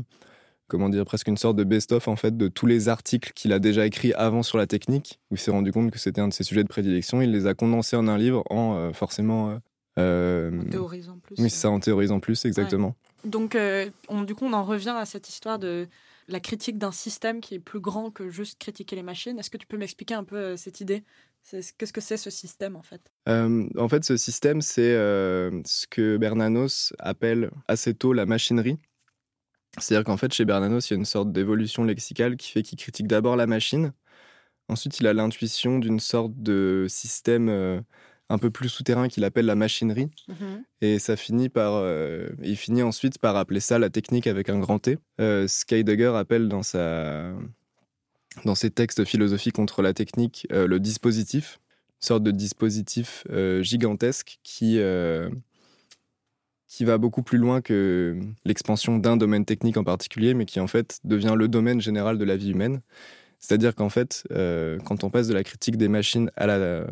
comment 0.67 0.89
dire, 0.89 1.05
presque 1.05 1.27
une 1.27 1.37
sorte 1.37 1.57
de 1.57 1.65
best-of 1.65 2.07
en 2.07 2.15
fait 2.15 2.35
de 2.35 2.47
tous 2.47 2.65
les 2.65 2.89
articles 2.89 3.33
qu'il 3.35 3.53
a 3.53 3.59
déjà 3.59 3.85
écrits 3.85 4.13
avant 4.13 4.41
sur 4.41 4.57
la 4.57 4.65
technique, 4.65 5.19
où 5.29 5.35
il 5.35 5.37
s'est 5.37 5.51
rendu 5.51 5.71
compte 5.71 5.91
que 5.91 5.99
c'était 5.99 6.21
un 6.21 6.29
de 6.29 6.33
ses 6.33 6.45
sujets 6.45 6.63
de 6.63 6.69
prédilection. 6.69 7.21
Il 7.21 7.31
les 7.31 7.45
a 7.45 7.53
condensés 7.53 7.97
en 7.97 8.07
un 8.07 8.17
livre 8.17 8.43
en 8.49 8.75
euh, 8.75 8.93
forcément. 8.93 9.59
Euh, 9.99 10.61
en 10.61 10.69
théorisant 10.69 11.19
plus. 11.21 11.35
Oui, 11.37 11.49
c'est 11.49 11.57
ça, 11.57 11.69
en 11.69 11.79
théorisant 11.79 12.21
plus, 12.21 12.45
exactement. 12.45 12.95
Donc, 13.25 13.57
on, 14.07 14.23
du 14.23 14.33
coup, 14.33 14.45
on 14.45 14.53
en 14.53 14.63
revient 14.63 14.95
à 14.97 15.05
cette 15.05 15.27
histoire 15.27 15.59
de 15.59 15.87
la 16.29 16.39
critique 16.39 16.77
d'un 16.77 16.91
système 16.91 17.41
qui 17.41 17.55
est 17.55 17.59
plus 17.59 17.79
grand 17.79 18.11
que 18.11 18.29
juste 18.29 18.59
critiquer 18.59 18.95
les 18.95 19.03
machines. 19.03 19.37
Est-ce 19.39 19.49
que 19.49 19.57
tu 19.57 19.67
peux 19.67 19.77
m'expliquer 19.77 20.13
un 20.13 20.23
peu 20.23 20.55
cette 20.55 20.81
idée? 20.81 21.03
Qu'est-ce 21.51 21.93
que 21.93 22.01
c'est 22.01 22.17
ce 22.17 22.29
système 22.29 22.75
en 22.75 22.81
fait? 22.81 23.01
Euh, 23.27 23.67
En 23.77 23.89
fait, 23.89 24.03
ce 24.03 24.17
système, 24.17 24.61
c'est 24.61 24.93
euh, 24.93 25.61
ce 25.65 25.87
que 25.87 26.17
Bernanos 26.17 26.93
appelle 26.99 27.49
assez 27.67 27.93
tôt 27.93 28.13
la 28.13 28.25
machinerie. 28.25 28.77
C'est-à-dire 29.77 30.03
qu'en 30.03 30.17
fait, 30.17 30.33
chez 30.33 30.45
Bernanos, 30.45 30.89
il 30.89 30.93
y 30.93 30.95
a 30.95 30.97
une 30.97 31.05
sorte 31.05 31.31
d'évolution 31.31 31.83
lexicale 31.83 32.37
qui 32.37 32.51
fait 32.51 32.63
qu'il 32.63 32.77
critique 32.77 33.07
d'abord 33.07 33.35
la 33.35 33.47
machine, 33.47 33.93
Ensuite, 34.69 34.99
il 34.99 35.07
a 35.07 35.13
l'intuition 35.13 35.79
d'une 35.79 35.99
sorte 35.99 36.33
de 36.35 36.85
système 36.87 37.49
euh, 37.49 37.81
un 38.29 38.37
peu 38.37 38.51
plus 38.51 38.69
souterrain 38.69 39.07
qu'il 39.07 39.23
appelle 39.23 39.45
la 39.45 39.55
machinerie. 39.55 40.09
Mhm. 40.27 40.63
Et 40.81 40.99
ça 40.99 41.15
finit 41.17 41.49
par. 41.49 41.73
euh, 41.73 42.29
il 42.43 42.55
finit 42.55 42.83
ensuite 42.83 43.17
par 43.17 43.35
appeler 43.35 43.59
ça 43.59 43.79
la 43.79 43.89
technique 43.89 44.27
avec 44.27 44.49
un 44.49 44.59
grand 44.59 44.79
T. 44.79 44.97
Euh, 45.19 45.47
appelle 46.15 46.47
dans, 46.47 46.63
sa, 46.63 47.33
dans 48.45 48.55
ses 48.55 48.69
textes 48.69 49.03
philosophiques 49.03 49.55
contre 49.55 49.81
la 49.81 49.93
technique 49.93 50.47
euh, 50.51 50.67
le 50.67 50.79
dispositif, 50.79 51.59
une 52.01 52.07
sorte 52.07 52.23
de 52.23 52.31
dispositif 52.31 53.25
euh, 53.31 53.63
gigantesque 53.63 54.39
qui, 54.43 54.79
qui 56.67 56.85
va 56.85 56.97
beaucoup 56.99 57.23
plus 57.23 57.39
loin 57.39 57.61
que 57.61 58.19
l'expansion 58.45 58.99
d'un 58.99 59.17
domaine 59.17 59.45
technique 59.45 59.77
en 59.77 59.83
particulier, 59.83 60.35
mais 60.35 60.45
qui 60.45 60.59
en 60.59 60.67
fait 60.67 60.99
devient 61.03 61.33
le 61.35 61.47
domaine 61.47 61.81
général 61.81 62.19
de 62.19 62.25
la 62.25 62.37
vie 62.37 62.51
humaine. 62.51 62.81
C'est-à-dire 63.39 63.73
qu'en 63.73 63.89
fait, 63.89 64.23
quand 64.29 65.03
on 65.03 65.09
passe 65.09 65.27
de 65.27 65.33
la 65.33 65.43
critique 65.43 65.77
des 65.77 65.87
machines 65.87 66.29
à 66.35 66.45
la, 66.45 66.85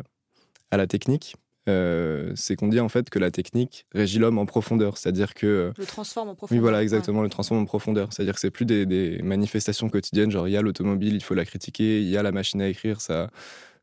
à 0.70 0.76
la 0.76 0.86
technique, 0.86 1.36
euh, 1.68 2.32
c'est 2.34 2.56
qu'on 2.56 2.68
dit 2.68 2.80
en 2.80 2.88
fait 2.88 3.10
que 3.10 3.18
la 3.18 3.30
technique 3.30 3.84
régit 3.94 4.18
l'homme 4.18 4.38
en 4.38 4.46
profondeur. 4.46 4.96
C'est-à-dire 4.96 5.34
que. 5.34 5.72
Le 5.76 5.86
transforme 5.86 6.30
en 6.30 6.34
profondeur. 6.34 6.58
Oui, 6.58 6.62
voilà, 6.62 6.78
Ouais. 6.78 6.82
exactement, 6.82 7.22
le 7.22 7.28
transforme 7.28 7.60
en 7.60 7.64
profondeur. 7.66 8.12
C'est-à-dire 8.12 8.34
que 8.34 8.40
c'est 8.40 8.50
plus 8.50 8.64
des, 8.64 8.86
des 8.86 9.20
manifestations 9.22 9.88
quotidiennes, 9.90 10.30
genre 10.30 10.48
il 10.48 10.52
y 10.52 10.56
a 10.56 10.62
l'automobile, 10.62 11.14
il 11.14 11.22
faut 11.22 11.34
la 11.34 11.44
critiquer, 11.44 12.00
il 12.00 12.08
y 12.08 12.16
a 12.16 12.22
la 12.22 12.32
machine 12.32 12.62
à 12.62 12.68
écrire, 12.68 13.00
ça 13.00 13.28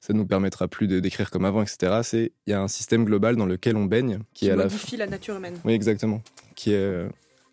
ça 0.02 0.14
nous 0.14 0.26
permettra 0.28 0.68
plus 0.68 0.88
d'écrire 0.88 1.32
comme 1.32 1.46
avant, 1.46 1.64
etc. 1.64 2.02
C'est 2.04 2.32
il 2.46 2.52
y 2.52 2.54
a 2.54 2.62
un 2.62 2.68
système 2.68 3.06
global 3.06 3.36
dans 3.38 3.48
lequel 3.48 3.76
on 3.76 3.86
baigne, 3.86 4.20
qui, 4.36 4.46
Qui 4.46 4.48
est 4.48 4.52
à 4.52 4.56
la 4.56 4.64
modifie 4.66 4.98
la 4.98 5.08
nature 5.08 5.36
humaine. 5.38 5.56
oui, 5.64 5.74
exactement. 5.74 6.22
Qui 6.56 6.74
est 6.74 6.76
euh, 6.76 7.08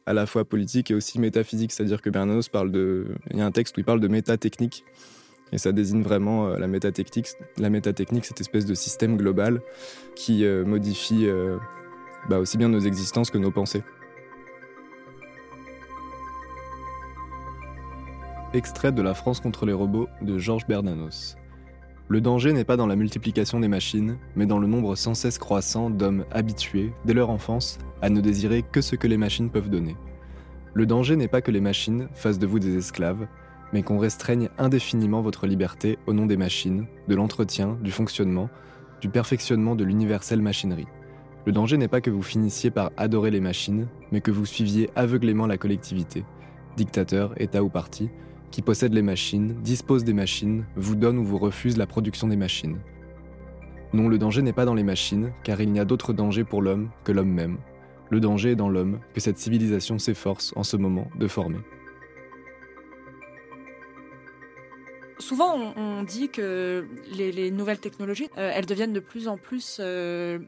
à 0.05 0.13
la 0.13 0.27
fois 0.27 0.45
politique 0.45 0.91
et 0.91 0.95
aussi 0.95 1.19
métaphysique. 1.19 1.73
C'est-à-dire 1.73 2.03
que 2.03 2.11
Bernanos 2.11 2.49
parle 2.51 2.71
de. 2.71 3.07
Il 3.31 3.39
y 3.39 3.41
a 3.41 3.47
un 3.47 3.53
texte 3.53 3.77
où 3.77 3.81
il 3.81 3.85
parle 3.85 4.01
de 4.01 4.09
métatechnique. 4.09 4.85
Et 5.53 5.59
ça 5.59 5.73
désigne 5.73 6.03
vraiment 6.03 6.47
euh, 6.47 6.59
la 6.59 6.67
métatechnique, 6.67 7.29
la 7.59 7.71
cette 8.23 8.41
espèce 8.41 8.65
de 8.65 8.75
système 8.75 9.17
global 9.17 9.61
qui 10.17 10.45
euh, 10.45 10.65
modifie 10.65 11.27
euh, 11.27 11.59
bah, 12.29 12.39
aussi 12.39 12.57
bien 12.57 12.69
nos 12.69 12.81
existences 12.81 13.31
que 13.31 13.39
nos 13.39 13.51
pensées. 13.51 13.83
Extrait 18.55 18.93
de 18.93 19.03
La 19.03 19.15
France 19.15 19.41
contre 19.41 19.67
les 19.67 19.73
robots 19.73 20.09
de 20.23 20.39
Georges 20.39 20.67
Bernanos. 20.67 21.37
Le 22.09 22.21
danger 22.21 22.53
n'est 22.53 22.65
pas 22.65 22.77
dans 22.77 22.87
la 22.87 22.97
multiplication 22.97 23.61
des 23.61 23.69
machines, 23.69 24.19
mais 24.37 24.45
dans 24.45 24.59
le 24.59 24.67
nombre 24.67 24.95
sans 24.97 25.15
cesse 25.15 25.39
croissant 25.39 25.89
d'hommes 25.89 26.27
habitués, 26.31 26.93
dès 27.07 27.15
leur 27.15 27.31
enfance, 27.31 27.79
à 28.03 28.11
ne 28.11 28.21
désirer 28.21 28.63
que 28.63 28.83
ce 28.83 28.97
que 28.97 29.07
les 29.07 29.17
machines 29.17 29.49
peuvent 29.51 29.71
donner. 29.71 29.97
Le 30.75 30.85
danger 30.85 31.17
n'est 31.17 31.29
pas 31.29 31.41
que 31.41 31.51
les 31.51 31.61
machines 31.61 32.09
fassent 32.15 32.39
de 32.39 32.47
vous 32.47 32.59
des 32.59 32.77
esclaves, 32.77 33.27
mais 33.73 33.83
qu'on 33.83 33.99
restreigne 33.99 34.49
indéfiniment 34.59 35.23
votre 35.23 35.47
liberté 35.47 35.99
au 36.07 36.13
nom 36.13 36.27
des 36.27 36.37
machines, 36.37 36.87
de 37.09 37.15
l'entretien, 37.15 37.79
du 37.83 37.91
fonctionnement, 37.91 38.51
du 39.01 39.09
perfectionnement 39.09 39.75
de 39.75 39.85
l'universelle 39.85 40.43
machinerie. 40.43 40.87
Le 41.45 41.53
danger 41.53 41.77
n'est 41.77 41.89
pas 41.89 42.01
que 42.01 42.11
vous 42.11 42.23
finissiez 42.23 42.71
par 42.71 42.93
adorer 42.97 43.31
les 43.31 43.41
machines, 43.41 43.89
mais 44.13 44.21
que 44.21 44.31
vous 44.31 44.47
suiviez 44.47 44.91
aveuglément 44.95 45.47
la 45.47 45.59
collectivité, 45.59 46.25
dictateur, 46.77 47.33
État 47.41 47.65
ou 47.65 47.69
parti, 47.69 48.11
qui 48.53 48.63
possède 48.63 48.93
les 48.93 49.03
machines, 49.03 49.57
dispose 49.63 50.05
des 50.05 50.13
machines, 50.13 50.65
vous 50.77 50.95
donne 50.95 51.19
ou 51.19 51.25
vous 51.25 51.39
refuse 51.39 51.77
la 51.77 51.87
production 51.87 52.29
des 52.29 52.37
machines. 52.37 52.79
Non, 53.93 54.09
le 54.09 54.19
danger 54.19 54.43
n'est 54.43 54.53
pas 54.53 54.65
dans 54.65 54.75
les 54.75 54.85
machines, 54.85 55.33
car 55.43 55.61
il 55.61 55.73
n'y 55.73 55.81
a 55.81 55.85
d'autre 55.85 56.13
danger 56.13 56.45
pour 56.45 56.63
l'homme 56.63 56.91
que 57.05 57.13
l'homme 57.13 57.33
même. 57.33 57.59
Le 58.11 58.21
danger 58.21 58.53
est 58.53 58.57
dans 58.57 58.69
l'homme 58.69 59.01
que 59.15 59.21
cette 59.21 59.39
civilisation 59.39 59.99
s'efforce 59.99 60.53
en 60.55 60.63
ce 60.63 60.77
moment 60.77 61.09
de 61.19 61.27
former. 61.29 61.59
Souvent, 65.23 65.55
on, 65.57 65.81
on 65.81 66.03
dit 66.03 66.29
que 66.29 66.87
les, 67.17 67.33
les 67.33 67.51
nouvelles 67.51 67.79
technologies, 67.81 68.29
euh, 68.37 68.51
elles 68.55 68.67
deviennent 68.67 68.93
de 68.93 69.01
plus 69.01 69.29
en 69.29 69.39
plus. 69.39 69.79
euh, 69.81 70.39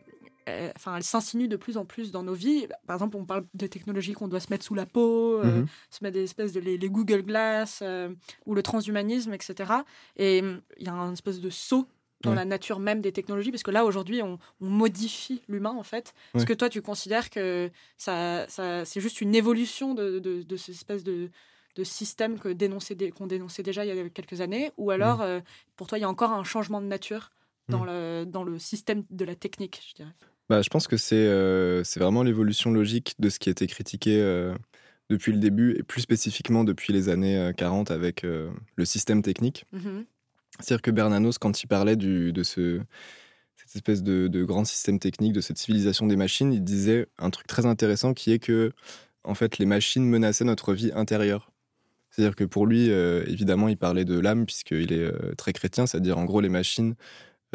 euh, 0.48 0.70
Enfin, 0.76 0.96
elles 0.96 1.04
s'insinuent 1.04 1.48
de 1.48 1.56
plus 1.56 1.76
en 1.78 1.84
plus 1.86 2.10
dans 2.10 2.22
nos 2.22 2.34
vies. 2.34 2.66
Par 2.86 2.96
exemple, 2.96 3.16
on 3.16 3.24
parle 3.24 3.44
de 3.54 3.66
technologies 3.66 4.12
qu'on 4.12 4.28
doit 4.28 4.40
se 4.40 4.48
mettre 4.50 4.64
sous 4.64 4.74
la 4.74 4.84
peau, 4.86 5.38
euh, 5.40 5.60
Mhm. 5.60 5.66
se 5.90 5.98
mettre 6.04 6.14
des 6.14 6.24
espèces 6.24 6.52
de 6.52 6.60
les, 6.60 6.76
les 6.76 6.88
Google 6.90 7.22
Glass 7.22 7.80
euh, 7.82 8.10
ou 8.44 8.54
le 8.54 8.62
transhumanisme, 8.62 9.32
etc. 9.32 9.84
Et 10.16 10.40
hum, 10.42 10.60
il 10.78 10.86
y 10.86 10.88
a 10.90 10.92
un 10.92 11.12
espèce 11.14 11.40
de 11.40 11.48
saut 11.50 11.86
dans 12.20 12.30
Ouais. 12.30 12.36
la 12.36 12.44
nature 12.46 12.78
même 12.78 13.00
des 13.02 13.12
technologies, 13.12 13.50
parce 13.50 13.62
que 13.62 13.70
là, 13.70 13.84
aujourd'hui, 13.84 14.22
on, 14.22 14.38
on 14.60 14.66
modifie 14.68 15.42
l'humain, 15.48 15.74
en 15.76 15.82
fait. 15.82 16.14
Est-ce 16.34 16.46
que 16.46 16.54
toi, 16.54 16.68
tu 16.70 16.80
considères 16.80 17.28
que 17.30 17.70
ça, 17.98 18.46
ça, 18.48 18.84
c'est 18.86 19.00
juste 19.02 19.20
une 19.20 19.34
évolution 19.34 19.94
de, 19.94 20.18
de, 20.20 20.42
de 20.42 20.56
cette 20.56 20.74
espèce 20.74 21.04
de, 21.04 21.30
de 21.76 21.84
système 21.84 22.38
que 22.38 22.48
dénonçait 22.48 22.94
dé- 22.94 23.10
qu'on 23.10 23.26
dénonçait 23.26 23.62
déjà 23.62 23.84
il 23.84 23.94
y 23.94 23.98
a 23.98 24.08
quelques 24.08 24.40
années 24.40 24.70
Ou 24.76 24.90
alors, 24.90 25.20
euh, 25.22 25.40
pour 25.76 25.86
toi, 25.86 25.98
il 25.98 26.02
y 26.02 26.04
a 26.04 26.08
encore 26.08 26.32
un 26.32 26.44
changement 26.44 26.80
de 26.80 26.86
nature 26.86 27.30
dans, 27.68 27.84
Mm. 27.84 27.86
le, 27.86 28.24
dans 28.26 28.44
le 28.44 28.58
système 28.58 29.04
de 29.10 29.24
la 29.24 29.34
technique, 29.34 29.82
je 29.88 29.94
dirais? 29.94 30.12
Bah, 30.48 30.60
je 30.62 30.68
pense 30.68 30.86
que 30.86 30.96
c'est 30.96 31.16
euh, 31.26 31.82
vraiment 31.96 32.22
l'évolution 32.22 32.70
logique 32.70 33.14
de 33.18 33.28
ce 33.30 33.38
qui 33.38 33.48
a 33.48 33.52
été 33.52 33.66
critiqué 33.66 34.20
euh, 34.20 34.54
depuis 35.10 35.32
le 35.32 35.38
début, 35.38 35.74
et 35.78 35.82
plus 35.82 36.02
spécifiquement 36.02 36.64
depuis 36.64 36.92
les 36.92 37.08
années 37.08 37.38
euh, 37.38 37.52
40 37.52 37.90
avec 37.90 38.24
euh, 38.24 38.50
le 38.76 38.84
système 38.84 39.22
technique. 39.22 39.64
Mhm. 39.72 40.04
C'est-à-dire 40.60 40.82
que 40.82 40.90
Bernanos, 40.90 41.38
quand 41.38 41.62
il 41.62 41.66
parlait 41.66 41.96
du, 41.96 42.32
de 42.32 42.42
ce, 42.42 42.80
cette 43.56 43.74
espèce 43.74 44.02
de, 44.02 44.28
de 44.28 44.44
grand 44.44 44.64
système 44.64 44.98
technique, 44.98 45.32
de 45.32 45.40
cette 45.40 45.58
civilisation 45.58 46.06
des 46.06 46.16
machines, 46.16 46.52
il 46.52 46.62
disait 46.62 47.06
un 47.18 47.30
truc 47.30 47.46
très 47.46 47.66
intéressant 47.66 48.14
qui 48.14 48.30
est 48.30 48.38
que, 48.38 48.72
en 49.24 49.34
fait, 49.34 49.58
les 49.58 49.66
machines 49.66 50.04
menaçaient 50.04 50.44
notre 50.44 50.74
vie 50.74 50.92
intérieure. 50.94 51.50
C'est-à-dire 52.14 52.36
que 52.36 52.44
pour 52.44 52.66
lui, 52.66 52.90
euh, 52.90 53.24
évidemment, 53.26 53.66
il 53.66 53.76
parlait 53.76 54.04
de 54.04 54.18
l'âme, 54.20 54.46
puisqu'il 54.46 54.92
est 54.92 55.02
euh, 55.02 55.34
très 55.36 55.52
chrétien, 55.52 55.86
c'est-à-dire 55.86 56.16
en 56.16 56.24
gros, 56.24 56.40
les 56.40 56.48
machines 56.48 56.94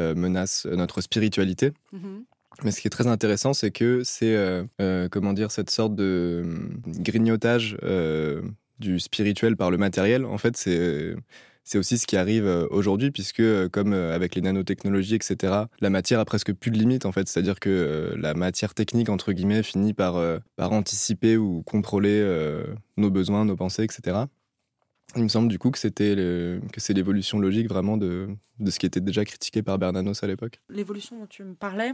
euh, 0.02 0.14
menacent 0.16 0.66
notre 0.66 1.00
spiritualité. 1.00 1.72
Mhm. 1.94 2.26
Mais 2.64 2.72
ce 2.72 2.82
qui 2.82 2.88
est 2.88 2.92
très 2.92 3.08
intéressant, 3.08 3.54
c'est 3.54 3.72
que 3.72 4.02
c'est, 4.04 4.36
comment 5.12 5.32
dire, 5.32 5.52
cette 5.52 5.70
sorte 5.70 5.96
de 5.96 6.44
grignotage 6.88 7.78
du 8.80 9.00
spirituel 9.00 9.56
par 9.56 9.72
le 9.72 9.78
matériel. 9.78 10.26
En 10.26 10.38
fait, 10.38 10.58
c'est 10.58 11.16
c'est 11.64 11.78
aussi 11.78 12.00
ce 12.00 12.08
qui 12.08 12.18
arrive 12.18 12.48
aujourd'hui, 12.72 13.12
puisque 13.12 13.68
comme 13.70 13.94
avec 13.94 14.34
les 14.34 14.42
nanotechnologies, 14.42 15.14
etc., 15.14 15.54
la 15.80 15.90
matière 15.92 16.20
a 16.20 16.26
presque 16.26 16.52
plus 16.52 16.72
de 16.72 16.78
limites, 16.80 17.06
en 17.06 17.12
fait. 17.12 17.28
C'est-à-dire 17.28 17.60
que 17.60 17.70
euh, 17.70 18.18
la 18.18 18.34
matière 18.34 18.74
technique, 18.74 19.08
entre 19.08 19.34
guillemets, 19.34 19.62
finit 19.62 19.94
par, 19.94 20.16
euh, 20.16 20.40
par 20.56 20.72
anticiper 20.72 21.38
ou 21.38 21.62
contrôler 21.62 22.22
euh, 22.24 22.64
nos 22.98 23.12
besoins, 23.12 23.46
nos 23.46 23.56
pensées, 23.56 23.84
etc. 23.84 24.18
Il 25.16 25.24
me 25.24 25.28
semble 25.28 25.48
du 25.50 25.58
coup 25.58 25.72
que 25.72 25.80
c'était 25.80 26.16
le- 26.16 26.62
que 26.72 26.80
c'est 26.80 26.94
l'évolution 26.94 27.40
logique 27.40 27.68
vraiment 27.68 27.98
de, 27.98 28.30
de 28.60 28.72
ce 28.72 28.78
qui 28.80 28.86
était 28.86 29.02
déjà 29.02 29.26
critiqué 29.26 29.64
par 29.64 29.78
Bernanos 29.80 30.24
à 30.24 30.28
l'époque. 30.28 30.62
L'évolution 30.70 31.18
dont 31.20 31.26
tu 31.28 31.44
me 31.44 31.56
parlais, 31.56 31.94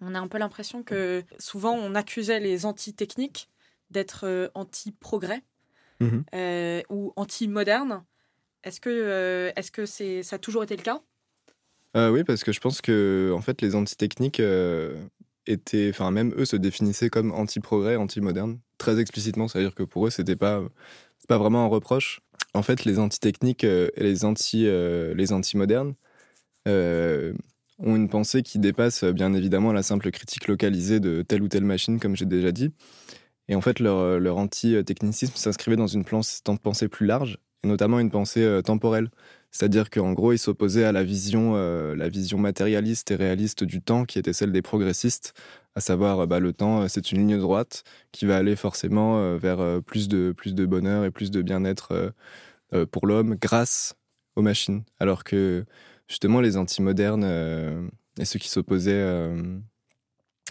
on 0.00 0.14
a 0.14 0.18
un 0.20 0.28
peu 0.28 0.38
l'impression 0.38 0.82
que 0.82 1.22
souvent 1.38 1.72
on 1.72 1.94
accusait 1.94 2.40
les 2.40 2.66
anti-techniques 2.66 3.48
d'être 3.90 4.26
euh, 4.26 4.48
anti-progrès 4.54 5.42
Mhm. 6.00 6.24
euh, 6.34 6.82
ou 6.90 7.12
anti-moderne. 7.16 8.04
Est-ce 8.64 8.80
que 8.80 8.90
euh, 8.90 9.50
est-ce 9.56 9.70
que 9.70 9.86
c'est 9.86 10.22
ça 10.22 10.36
a 10.36 10.38
toujours 10.38 10.62
été 10.62 10.76
le 10.76 10.82
cas? 10.82 11.00
Euh, 11.96 12.10
oui, 12.10 12.22
parce 12.24 12.44
que 12.44 12.52
je 12.52 12.60
pense 12.60 12.80
que 12.80 13.32
en 13.34 13.40
fait, 13.40 13.60
les 13.62 13.74
antitechniques 13.74 14.40
étaient, 15.46 15.90
enfin 15.90 16.10
même 16.10 16.32
eux 16.36 16.44
se 16.44 16.56
définissaient 16.56 17.10
comme 17.10 17.32
anti-progrès, 17.32 17.96
anti-moderne, 17.96 18.58
très 18.78 19.00
explicitement. 19.00 19.48
C'est-à-dire 19.48 19.74
que 19.74 19.82
pour 19.82 20.06
eux, 20.06 20.10
c'était 20.10 20.36
pas, 20.36 20.62
c'est 21.20 21.28
pas 21.28 21.38
vraiment 21.38 21.64
un 21.64 21.68
reproche. 21.68 22.20
En 22.54 22.62
fait, 22.62 22.84
les 22.84 22.98
antitechniques 22.98 23.64
euh, 23.64 23.88
et 23.96 24.02
les 24.02 24.24
euh, 24.24 25.32
anti-modernes 25.32 25.94
euh, 26.66 27.32
ont 27.78 27.96
une 27.96 28.08
pensée 28.08 28.42
qui 28.42 28.58
dépasse 28.58 29.04
bien 29.04 29.32
évidemment 29.34 29.72
la 29.72 29.82
simple 29.82 30.10
critique 30.10 30.48
localisée 30.48 31.00
de 31.00 31.22
telle 31.22 31.42
ou 31.42 31.48
telle 31.48 31.64
machine, 31.64 32.00
comme 32.00 32.16
j'ai 32.16 32.26
déjà 32.26 32.52
dit. 32.52 32.72
Et 33.48 33.54
en 33.54 33.60
fait, 33.60 33.80
leur, 33.80 34.20
leur 34.20 34.36
anti-technicisme 34.36 35.34
s'inscrivait 35.36 35.76
dans 35.76 35.86
une 35.86 36.04
pensée 36.04 36.88
plus 36.88 37.06
large, 37.06 37.38
et 37.64 37.68
notamment 37.68 37.98
une 37.98 38.10
pensée 38.10 38.60
temporelle. 38.64 39.10
C'est-à-dire 39.50 39.90
qu'en 39.90 40.12
gros, 40.12 40.32
ils 40.32 40.38
s'opposaient 40.38 40.84
à 40.84 40.92
la 40.92 41.02
vision, 41.02 41.54
la 41.56 42.08
vision 42.08 42.38
matérialiste 42.38 43.10
et 43.10 43.16
réaliste 43.16 43.64
du 43.64 43.80
temps, 43.80 44.04
qui 44.04 44.20
était 44.20 44.34
celle 44.34 44.52
des 44.52 44.62
progressistes, 44.62 45.34
à 45.74 45.80
savoir 45.80 46.20
euh, 46.20 46.26
bah, 46.26 46.40
le 46.40 46.52
temps, 46.52 46.82
euh, 46.82 46.88
c'est 46.88 47.12
une 47.12 47.18
ligne 47.18 47.38
droite 47.38 47.84
qui 48.12 48.26
va 48.26 48.36
aller 48.36 48.56
forcément 48.56 49.18
euh, 49.18 49.36
vers 49.36 49.82
plus, 49.82 50.08
de, 50.08 50.32
plus 50.36 50.54
de 50.54 50.66
bonheur 50.66 51.04
et 51.04 51.10
plus 51.10 51.30
de 51.30 51.42
bien-être 51.42 52.12
pour 52.92 53.06
l'homme 53.08 53.34
grâce 53.34 53.96
aux 54.36 54.42
machines. 54.42 54.84
Alors 55.00 55.24
que 55.24 55.64
justement, 56.06 56.40
les 56.40 56.56
antimodernes 56.56 57.24
euh, 57.24 57.88
et 58.18 58.24
ceux 58.24 58.38
qui 58.38 58.48
s'opposaient 58.48 59.34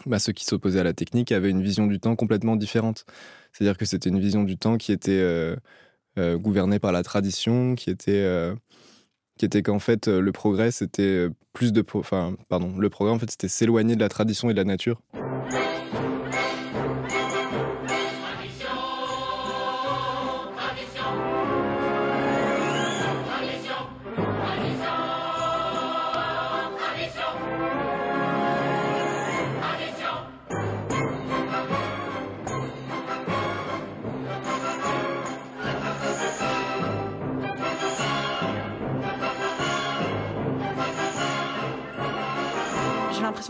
bah, 0.05 0.19
ceux 0.19 0.34
qui 0.34 0.45
s'opposaient 0.45 0.79
à 0.79 0.84
la 0.84 0.93
technique 0.93 1.32
avaient 1.32 1.49
une 1.49 1.62
vision 1.62 1.88
du 1.88 1.99
temps 1.99 2.15
complètement 2.15 2.55
différente. 2.55 3.05
C'est-à-dire 3.51 3.77
que 3.77 3.86
c'était 3.86 4.10
une 4.10 4.19
vision 4.19 4.43
du 4.43 4.58
temps 4.58 4.77
qui 4.77 4.91
était 4.91 5.55
gouvernée 6.17 6.79
par 6.79 6.91
la 6.91 7.03
tradition, 7.03 7.75
qui 7.75 7.89
était, 7.89 8.53
qui 9.39 9.45
était 9.45 9.63
qu'en 9.63 9.80
fait 9.80 10.08
euh, 10.08 10.19
le 10.19 10.32
progrès 10.32 10.69
c'était 10.69 11.02
euh, 11.02 11.30
plus 11.54 11.71
de, 11.73 11.84
enfin 11.95 12.36
pardon, 12.49 12.78
le 12.78 12.89
progrès 12.89 13.15
en 13.15 13.17
fait 13.17 13.32
c'était 13.32 13.47
s'éloigner 13.47 13.95
de 13.95 14.02
la 14.02 14.10
tradition 14.10 14.49
et 14.49 14.54
de 14.54 14.58
la 14.58 14.65
nature. 14.65 15.02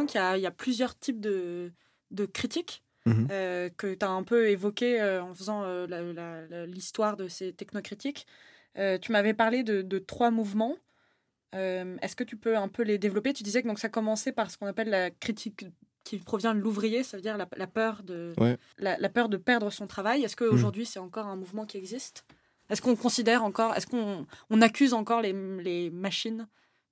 Qu'il 0.09 0.19
y 0.19 0.23
a, 0.23 0.37
il 0.37 0.41
y 0.41 0.47
a 0.47 0.51
plusieurs 0.51 0.97
types 0.97 1.19
de, 1.21 1.71
de 2.11 2.25
critiques 2.25 2.83
Mhm. 3.05 3.27
euh, 3.31 3.69
que 3.77 3.93
tu 3.95 4.05
as 4.05 4.09
un 4.09 4.23
peu 4.23 4.49
évoqué 4.49 5.01
euh, 5.01 5.23
en 5.23 5.33
faisant 5.33 5.63
euh, 5.63 6.65
l'histoire 6.67 7.15
de 7.15 7.27
ces 7.29 7.53
technocritiques. 7.53 8.27
Tu 9.01 9.11
m'avais 9.11 9.33
parlé 9.33 9.63
de, 9.63 9.81
de 9.81 9.99
trois 9.99 10.31
mouvements. 10.31 10.75
Est-ce 11.53 12.15
que 12.15 12.23
tu 12.23 12.37
peux 12.37 12.55
un 12.57 12.67
peu 12.67 12.83
les 12.83 12.97
développer? 12.97 13.33
Tu 13.33 13.43
disais 13.43 13.61
que 13.63 13.67
donc, 13.67 13.79
ça 13.79 13.89
commençait 13.89 14.31
par 14.31 14.51
ce 14.51 14.57
qu'on 14.57 14.67
appelle 14.67 14.89
la 14.89 15.09
critique 15.11 15.65
qui 16.03 16.17
provient 16.17 16.53
de 16.55 16.59
l'ouvrier, 16.59 17.03
ça 17.03 17.17
veut 17.17 17.21
dire 17.23 17.37
la, 17.37 17.47
la 17.55 17.67
peur 17.67 18.03
de, 18.03 18.33
Ouais. 18.37 18.57
la, 18.77 18.97
la 18.97 19.09
peur 19.09 19.27
de 19.29 19.37
perdre 19.37 19.69
son 19.69 19.87
travail. 19.87 20.23
Est-ce 20.23 20.35
qu'aujourd'hui, 20.35 20.85
c'est 20.85 20.99
encore 20.99 21.27
un 21.27 21.35
mouvement 21.35 21.65
qui 21.65 21.77
existe? 21.77 22.25
Est-ce 22.69 22.81
qu'on 22.81 22.95
considère 22.95 23.43
encore, 23.43 23.75
est-ce 23.75 23.87
qu'on 23.87 24.25
on 24.49 24.61
accuse 24.61 24.93
encore 24.93 25.21
les, 25.21 25.33
les 25.61 25.89
machines 25.89 26.47